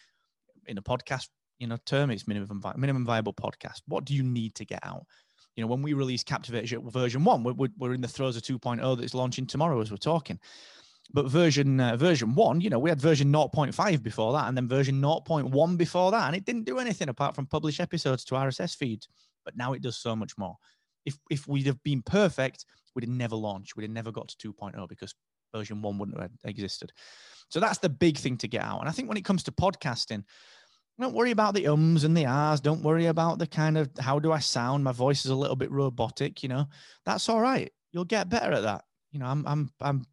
in 0.67 0.77
a 0.77 0.81
podcast, 0.81 1.27
you 1.59 1.67
know, 1.67 1.77
term, 1.85 2.11
it's 2.11 2.27
minimum, 2.27 2.61
minimum 2.77 3.05
viable 3.05 3.33
podcast. 3.33 3.81
What 3.87 4.05
do 4.05 4.13
you 4.13 4.23
need 4.23 4.55
to 4.55 4.65
get 4.65 4.79
out? 4.83 5.05
You 5.55 5.63
know, 5.63 5.67
when 5.67 5.81
we 5.81 5.93
release 5.93 6.23
Captivate 6.23 6.69
version 6.91 7.23
one, 7.23 7.43
we're, 7.43 7.69
we're 7.77 7.93
in 7.93 8.01
the 8.01 8.07
throes 8.07 8.35
of 8.35 8.43
2.0 8.43 8.97
that's 8.97 9.13
launching 9.13 9.45
tomorrow 9.45 9.79
as 9.81 9.89
we're 9.89 9.97
talking. 9.97 10.39
But 11.13 11.27
version 11.27 11.79
uh, 11.79 11.95
version 11.97 12.33
one, 12.33 12.61
you 12.61 12.69
know, 12.69 12.79
we 12.79 12.89
had 12.89 12.99
version 12.99 13.31
0.5 13.31 14.03
before 14.03 14.33
that, 14.33 14.47
and 14.47 14.57
then 14.57 14.67
version 14.67 15.01
0.1 15.01 15.77
before 15.77 16.11
that, 16.11 16.27
and 16.27 16.35
it 16.35 16.45
didn't 16.45 16.65
do 16.65 16.79
anything 16.79 17.09
apart 17.09 17.35
from 17.35 17.45
publish 17.45 17.79
episodes 17.79 18.25
to 18.25 18.35
RSS 18.35 18.75
feeds. 18.75 19.07
But 19.43 19.55
now 19.55 19.73
it 19.73 19.83
does 19.83 19.97
so 19.97 20.15
much 20.15 20.37
more. 20.37 20.57
If 21.05 21.17
if 21.29 21.47
we'd 21.47 21.67
have 21.67 21.81
been 21.83 22.01
perfect, 22.01 22.65
we'd 22.95 23.03
have 23.03 23.09
never 23.09 23.35
launched. 23.35 23.75
We'd 23.75 23.83
have 23.83 23.91
never 23.91 24.11
got 24.11 24.29
to 24.29 24.53
2.0 24.53 24.89
because 24.89 25.13
version 25.53 25.81
one 25.81 25.97
wouldn't 25.99 26.19
have 26.19 26.31
existed. 26.43 26.91
So 27.49 27.59
that's 27.59 27.77
the 27.77 27.89
big 27.89 28.17
thing 28.17 28.37
to 28.37 28.47
get 28.47 28.63
out. 28.63 28.79
And 28.79 28.89
I 28.89 28.91
think 28.91 29.07
when 29.07 29.17
it 29.17 29.25
comes 29.25 29.43
to 29.43 29.51
podcasting, 29.51 30.23
don't 30.99 31.13
worry 31.13 31.31
about 31.31 31.53
the 31.53 31.67
ums 31.67 32.03
and 32.03 32.15
the 32.15 32.25
ahs. 32.25 32.61
Don't 32.61 32.83
worry 32.83 33.07
about 33.07 33.39
the 33.39 33.47
kind 33.47 33.77
of 33.77 33.89
how 33.99 34.19
do 34.19 34.31
I 34.31 34.39
sound? 34.39 34.83
My 34.83 34.91
voice 34.91 35.25
is 35.25 35.31
a 35.31 35.35
little 35.35 35.55
bit 35.55 35.71
robotic. 35.71 36.41
You 36.41 36.49
know, 36.49 36.67
that's 37.05 37.27
all 37.29 37.41
right. 37.41 37.71
You'll 37.91 38.05
get 38.05 38.29
better 38.29 38.51
at 38.53 38.63
that. 38.63 38.85
You 39.11 39.19
know, 39.19 39.25
I'm 39.25 39.45
I'm 39.47 39.69
I'm 39.81 40.05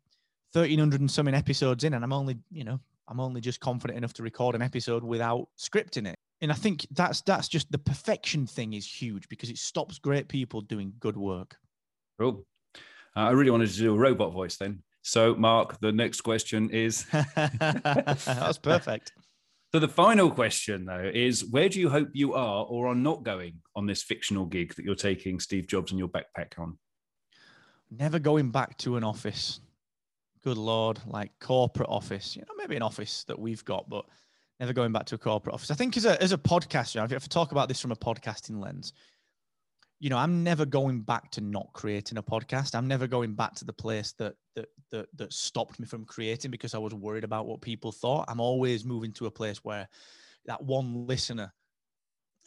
1300 0.52 1.00
and 1.00 1.10
something 1.10 1.34
episodes 1.34 1.84
in 1.84 1.94
and 1.94 2.04
i'm 2.04 2.12
only 2.12 2.36
you 2.50 2.62
know 2.62 2.78
i'm 3.08 3.20
only 3.20 3.40
just 3.40 3.60
confident 3.60 3.96
enough 3.96 4.12
to 4.12 4.22
record 4.22 4.54
an 4.54 4.62
episode 4.62 5.02
without 5.02 5.48
scripting 5.58 6.06
it 6.06 6.18
and 6.42 6.52
i 6.52 6.54
think 6.54 6.86
that's 6.90 7.22
that's 7.22 7.48
just 7.48 7.70
the 7.72 7.78
perfection 7.78 8.46
thing 8.46 8.74
is 8.74 8.86
huge 8.86 9.28
because 9.28 9.48
it 9.48 9.56
stops 9.56 9.98
great 9.98 10.28
people 10.28 10.60
doing 10.60 10.92
good 11.00 11.16
work 11.16 11.56
cool 12.18 12.44
uh, 13.16 13.20
i 13.20 13.30
really 13.30 13.50
wanted 13.50 13.68
to 13.68 13.78
do 13.78 13.94
a 13.94 13.98
robot 13.98 14.30
voice 14.32 14.56
then 14.56 14.82
so 15.00 15.34
mark 15.34 15.80
the 15.80 15.90
next 15.90 16.20
question 16.20 16.68
is 16.70 17.06
that's 17.34 18.58
perfect 18.58 19.12
so 19.72 19.78
the 19.78 19.88
final 19.88 20.30
question 20.30 20.84
though 20.84 21.10
is 21.12 21.44
where 21.44 21.68
do 21.68 21.80
you 21.80 21.88
hope 21.88 22.08
you 22.12 22.34
are 22.34 22.64
or 22.64 22.88
are 22.88 22.94
not 22.94 23.22
going 23.22 23.54
on 23.74 23.86
this 23.86 24.02
fictional 24.02 24.44
gig 24.44 24.74
that 24.74 24.84
you're 24.84 24.94
taking 24.94 25.40
steve 25.40 25.66
jobs 25.66 25.92
in 25.92 25.98
your 25.98 26.08
backpack 26.08 26.58
on 26.58 26.78
never 27.90 28.18
going 28.18 28.50
back 28.50 28.76
to 28.78 28.96
an 28.96 29.04
office 29.04 29.60
good 30.42 30.58
lord, 30.58 30.98
like 31.06 31.30
corporate 31.40 31.88
office, 31.88 32.36
you 32.36 32.42
know, 32.42 32.54
maybe 32.56 32.76
an 32.76 32.82
office 32.82 33.24
that 33.24 33.38
we've 33.38 33.64
got, 33.64 33.88
but 33.88 34.04
never 34.60 34.72
going 34.72 34.92
back 34.92 35.06
to 35.06 35.14
a 35.14 35.18
corporate 35.18 35.54
office. 35.54 35.70
I 35.70 35.74
think 35.74 35.96
as 35.96 36.04
a 36.04 36.20
as 36.22 36.32
a 36.32 36.38
podcaster, 36.38 37.08
you 37.08 37.16
if 37.16 37.24
I 37.24 37.26
talk 37.28 37.52
about 37.52 37.68
this 37.68 37.80
from 37.80 37.92
a 37.92 37.96
podcasting 37.96 38.62
lens, 38.62 38.92
you 40.02 40.10
know, 40.10 40.18
I'm 40.18 40.42
never 40.42 40.66
going 40.66 41.02
back 41.02 41.30
to 41.30 41.40
not 41.40 41.68
creating 41.74 42.18
a 42.18 42.24
podcast. 42.24 42.74
I'm 42.74 42.88
never 42.88 43.06
going 43.06 43.34
back 43.34 43.54
to 43.54 43.64
the 43.64 43.72
place 43.72 44.12
that 44.18 44.34
that 44.56 44.66
that 44.90 45.06
that 45.14 45.32
stopped 45.32 45.78
me 45.78 45.86
from 45.86 46.04
creating 46.04 46.50
because 46.50 46.74
I 46.74 46.78
was 46.78 46.92
worried 46.92 47.22
about 47.22 47.46
what 47.46 47.60
people 47.60 47.92
thought. 47.92 48.24
I'm 48.26 48.40
always 48.40 48.84
moving 48.84 49.12
to 49.12 49.26
a 49.26 49.30
place 49.30 49.58
where 49.62 49.88
that 50.46 50.60
one 50.60 51.06
listener 51.06 51.52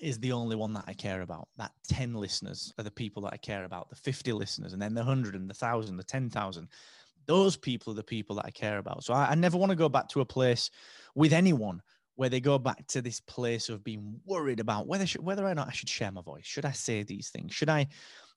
is 0.02 0.20
the 0.20 0.34
only 0.34 0.58
one 0.58 0.74
that 0.74 0.84
I 0.86 0.92
care 0.92 1.22
about. 1.22 1.48
That 1.56 1.72
10 1.88 2.16
listeners 2.16 2.74
are 2.78 2.84
the 2.84 2.92
people 2.92 3.24
that 3.24 3.34
I 3.34 3.38
care 3.38 3.64
about, 3.64 3.90
the 3.90 3.96
50 3.96 4.34
listeners, 4.34 4.74
and 4.74 4.82
then 4.82 4.94
the 4.94 5.00
100 5.00 5.34
and 5.34 5.50
the 5.50 5.54
1,000, 5.54 5.96
the 5.96 6.04
10,000 6.04 6.68
those 7.28 7.58
people 7.58 7.92
are 7.92 7.96
the 7.96 8.04
people 8.04 8.36
that 8.36 8.46
I 8.46 8.52
care 8.52 8.78
about. 8.78 9.04
So 9.04 9.12
I, 9.12 9.32
I 9.32 9.36
never 9.36 9.58
want 9.58 9.72
to 9.72 9.76
go 9.76 9.90
back 9.90 10.08
to 10.10 10.22
a 10.22 10.26
place 10.26 10.70
with 11.16 11.34
anyone 11.34 11.82
where 12.16 12.30
they 12.30 12.40
go 12.40 12.58
back 12.58 12.86
to 12.88 13.02
this 13.02 13.20
place 13.20 13.70
of 13.70 13.84
being 13.84 14.20
worried 14.26 14.60
about 14.60 14.88
whether 14.88 15.06
whether 15.20 15.46
or 15.46 15.56
not 15.56 15.68
I 15.68 15.72
should 15.72 15.90
share 15.90 16.12
my 16.12 16.22
voice. 16.22 16.46
Should 16.46 16.66
I 16.66 16.72
say 16.72 17.04
these 17.04 17.30
things? 17.30 17.54
Should 17.54 17.70
I 17.70 17.88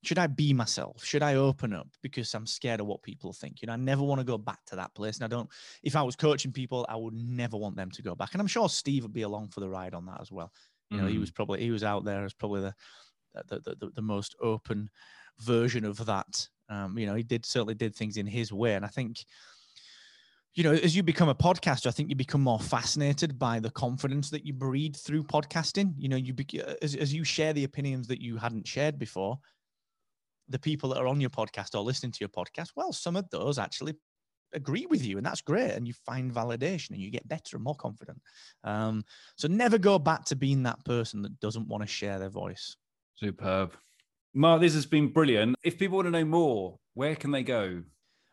should 0.03 0.19
I 0.19 0.27
be 0.29 0.53
myself? 0.53 1.05
Should 1.05 1.23
I 1.23 1.35
open 1.35 1.73
up 1.73 1.89
because 2.03 2.33
I'm 2.35 2.47
scared 2.47 2.81
of 2.81 2.87
what 2.87 3.03
people 3.03 3.33
think? 3.33 3.61
You 3.61 3.67
know, 3.67 3.73
I 3.73 3.77
never 3.77 4.03
want 4.03 4.21
to 4.21 4.25
go 4.25 4.39
back 4.39 4.65
to 4.67 4.77
that 4.77 4.95
place. 4.95 5.17
And 5.17 5.25
I 5.25 5.29
don't. 5.29 5.49
If 5.83 5.97
I 5.97 6.03
was 6.03 6.17
coaching 6.17 6.53
people, 6.53 6.87
I 6.89 6.97
would 6.97 7.15
never 7.15 7.57
want 7.57 7.77
them 7.77 7.91
to 7.91 8.03
go 8.03 8.15
back. 8.15 8.33
And 8.33 8.41
I'm 8.41 8.47
sure 8.47 8.69
Steve 8.69 9.03
would 9.03 9.13
be 9.13 9.23
along 9.23 9.49
for 9.49 9.61
the 9.61 9.69
ride 9.69 9.95
on 9.95 10.07
that 10.07 10.21
as 10.21 10.31
well. 10.31 10.53
You 10.91 10.99
know, 10.99 11.05
mm. 11.05 11.11
he 11.11 11.19
was 11.19 11.31
probably 11.31 11.61
he 11.61 11.71
was 11.71 11.85
out 11.85 12.05
there 12.05 12.25
as 12.25 12.33
probably 12.33 12.63
the 12.63 12.75
the, 13.49 13.61
the, 13.61 13.77
the, 13.77 13.91
the 13.97 14.03
most 14.03 14.35
open 14.41 14.89
version 15.41 15.85
of 15.85 16.05
that 16.07 16.49
um, 16.69 16.99
you 16.99 17.07
know, 17.07 17.15
he 17.15 17.23
did 17.23 17.47
certainly 17.47 17.75
did 17.75 17.95
things 17.95 18.17
in 18.17 18.27
his 18.27 18.53
way, 18.53 18.75
and 18.75 18.85
I 18.85 18.89
think, 18.89 19.25
you 20.59 20.65
know, 20.65 20.73
as 20.73 20.97
you 20.97 21.05
become 21.05 21.29
a 21.29 21.37
podcaster, 21.37 21.87
I 21.87 21.93
think 21.93 22.09
you 22.11 22.17
become 22.17 22.41
more 22.41 22.59
fascinated 22.59 23.39
by 23.39 23.61
the 23.61 23.71
confidence 23.71 24.29
that 24.31 24.45
you 24.45 24.53
breed 24.53 24.97
through 24.97 25.23
podcasting. 25.23 25.95
You 25.97 26.09
know, 26.09 26.17
you 26.17 26.35
be, 26.35 26.61
as 26.83 26.97
as 26.97 27.15
you 27.15 27.23
share 27.23 27.53
the 27.53 27.63
opinions 27.63 28.09
that 28.09 28.21
you 28.21 28.37
hadn't 28.39 28.67
shared 28.67 28.99
before, 28.99 29.39
the 30.49 30.59
people 30.59 30.89
that 30.89 30.99
are 30.99 31.07
on 31.07 31.21
your 31.21 31.31
podcast 31.31 31.77
or 31.77 31.83
listening 31.83 32.11
to 32.11 32.19
your 32.19 32.29
podcast, 32.31 32.71
well, 32.75 32.93
some 32.93 33.15
of 33.15 33.31
those 33.31 33.57
actually 33.57 33.95
agree 34.53 34.85
with 34.87 35.05
you 35.05 35.19
and 35.19 35.27
that's 35.27 35.43
great 35.43 35.73
and 35.73 35.87
you 35.87 35.93
find 36.05 36.35
validation 36.35 36.91
and 36.91 37.01
you 37.01 37.11
get 37.11 37.29
better 37.29 37.57
and 37.57 37.63
more 37.63 37.75
confident 37.75 38.19
um, 38.65 39.05
so 39.37 39.47
never 39.47 39.77
go 39.77 39.99
back 39.99 40.25
to 40.25 40.35
being 40.35 40.63
that 40.63 40.83
person 40.87 41.21
that 41.21 41.39
doesn't 41.39 41.69
want 41.69 41.83
to 41.83 41.87
share 41.87 42.19
their 42.19 42.31
voice 42.31 42.75
superb 43.15 43.77
Mark, 44.35 44.61
this 44.61 44.75
has 44.75 44.87
been 44.87 45.09
brilliant. 45.09 45.57
If 45.65 45.79
people 45.79 45.97
want 45.97 46.07
to 46.07 46.11
know 46.11 46.25
more, 46.25 46.79
where 46.95 47.17
can 47.17 47.31
they 47.31 47.43
go? 47.43 47.83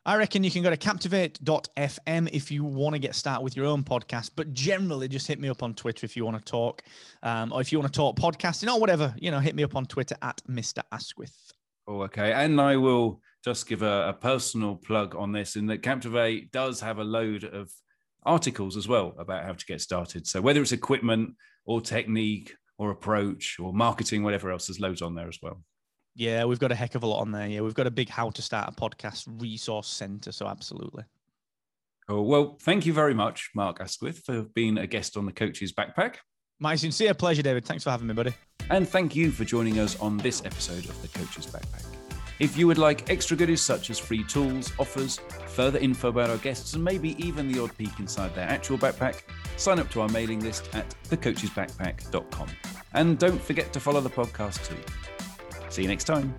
I 0.08 0.18
reckon 0.18 0.44
you 0.44 0.52
can 0.52 0.62
go 0.62 0.70
to 0.70 0.78
captivate.fm 0.78 2.30
if 2.32 2.52
you 2.52 2.64
want 2.64 2.94
to 2.94 3.00
get 3.00 3.16
started 3.16 3.44
with 3.44 3.58
your 3.58 3.66
own 3.66 3.84
podcast. 3.84 4.32
But 4.36 4.54
generally, 4.54 5.08
just 5.08 5.26
hit 5.26 5.40
me 5.40 5.50
up 5.50 5.64
on 5.64 5.74
Twitter 5.74 6.06
if 6.06 6.16
you 6.16 6.24
want 6.24 6.38
to 6.38 6.44
talk, 6.44 6.84
um, 7.24 7.52
or 7.52 7.60
if 7.60 7.72
you 7.72 7.80
want 7.80 7.92
to 7.92 7.98
talk 7.98 8.16
podcasting 8.16 8.72
or 8.72 8.80
whatever. 8.80 9.16
You 9.18 9.32
know, 9.32 9.40
hit 9.40 9.56
me 9.56 9.64
up 9.64 9.76
on 9.76 9.88
Twitter 9.88 10.16
at 10.22 10.42
Mr. 10.48 10.84
Asquith. 10.92 11.52
Oh, 11.88 12.04
okay. 12.04 12.34
And 12.34 12.62
I 12.62 12.76
will 12.76 13.20
just 13.44 13.68
give 13.68 13.82
a, 13.82 14.10
a 14.10 14.14
personal 14.14 14.76
plug 14.76 15.16
on 15.16 15.32
this 15.32 15.56
in 15.56 15.66
that 15.68 15.82
Captivate 15.82 16.52
does 16.52 16.80
have 16.82 17.00
a 17.00 17.04
load 17.04 17.44
of 17.44 17.72
articles 18.26 18.78
as 18.78 18.88
well 18.88 19.16
about 19.18 19.44
how 19.44 19.54
to 19.54 19.66
get 19.66 19.82
started. 19.82 20.28
So 20.28 20.40
whether 20.40 20.62
it's 20.62 20.72
equipment 20.72 21.34
or 21.66 21.82
technique 21.82 22.54
or 22.78 22.92
approach 22.92 23.58
or 23.60 23.74
marketing, 23.74 24.22
whatever 24.22 24.52
else, 24.52 24.68
there's 24.68 24.80
loads 24.80 25.02
on 25.02 25.16
there 25.16 25.28
as 25.28 25.40
well. 25.42 25.64
Yeah, 26.16 26.46
we've 26.46 26.60
got 26.60 26.72
a 26.72 26.76
heck 26.76 26.96
of 26.96 27.04
a 27.04 27.08
lot 27.08 27.20
on 27.22 27.32
there. 27.32 27.48
Yeah, 27.48 27.62
we've 27.62 27.74
got 27.74 27.88
a 27.88 27.92
big 27.92 28.10
how 28.10 28.30
to 28.32 28.42
start 28.42 28.70
a 28.70 28.72
podcast 28.72 29.26
resource 29.42 29.88
center. 29.88 30.32
So 30.32 30.48
absolutely. 30.48 31.04
Oh, 32.08 32.22
Well, 32.22 32.58
thank 32.62 32.86
you 32.86 32.94
very 32.94 33.14
much, 33.14 33.50
Mark 33.54 33.82
Asquith, 33.82 34.20
for 34.26 34.44
being 34.44 34.78
a 34.78 34.88
guest 34.88 35.18
on 35.18 35.26
the 35.26 35.32
Coach's 35.32 35.74
Backpack. 35.74 36.16
My 36.60 36.76
sincere 36.76 37.14
pleasure, 37.14 37.42
David. 37.42 37.66
Thanks 37.66 37.84
for 37.84 37.90
having 37.90 38.08
me, 38.08 38.14
buddy. 38.14 38.34
And 38.70 38.88
thank 38.88 39.16
you 39.16 39.30
for 39.32 39.44
joining 39.44 39.80
us 39.80 40.00
on 40.00 40.18
this 40.18 40.46
episode 40.46 40.86
of 40.86 41.02
the 41.02 41.08
Coach's 41.10 41.48
Backpack. 41.48 41.84
If 42.40 42.58
you 42.58 42.68
would 42.68 42.78
like 42.78 43.10
extra 43.10 43.36
goodies 43.36 43.62
such 43.62 43.90
as 43.90 43.98
free 43.98 44.24
tools, 44.24 44.72
offers, 44.78 45.20
further 45.48 45.80
info 45.80 46.10
about 46.10 46.30
our 46.30 46.38
guests, 46.38 46.74
and 46.74 46.84
maybe 46.84 47.16
even 47.24 47.52
the 47.52 47.62
odd 47.62 47.76
peek 47.78 47.98
inside 48.00 48.36
their 48.36 48.48
actual 48.48 48.78
backpack, 48.78 49.22
sign 49.58 49.80
up 49.80 49.90
to 49.92 50.02
our 50.02 50.10
mailing 50.10 50.42
list 50.42 50.70
at 50.74 50.94
thecoachsbackpack.com. 51.10 52.48
And 52.94 53.18
don't 53.18 53.42
forget 53.42 53.72
to 53.74 53.80
follow 53.80 54.02
the 54.02 54.10
podcast 54.10 54.68
too. 54.68 54.78
See 55.76 55.82
you 55.82 55.90
next 55.90 56.06
time. 56.06 56.34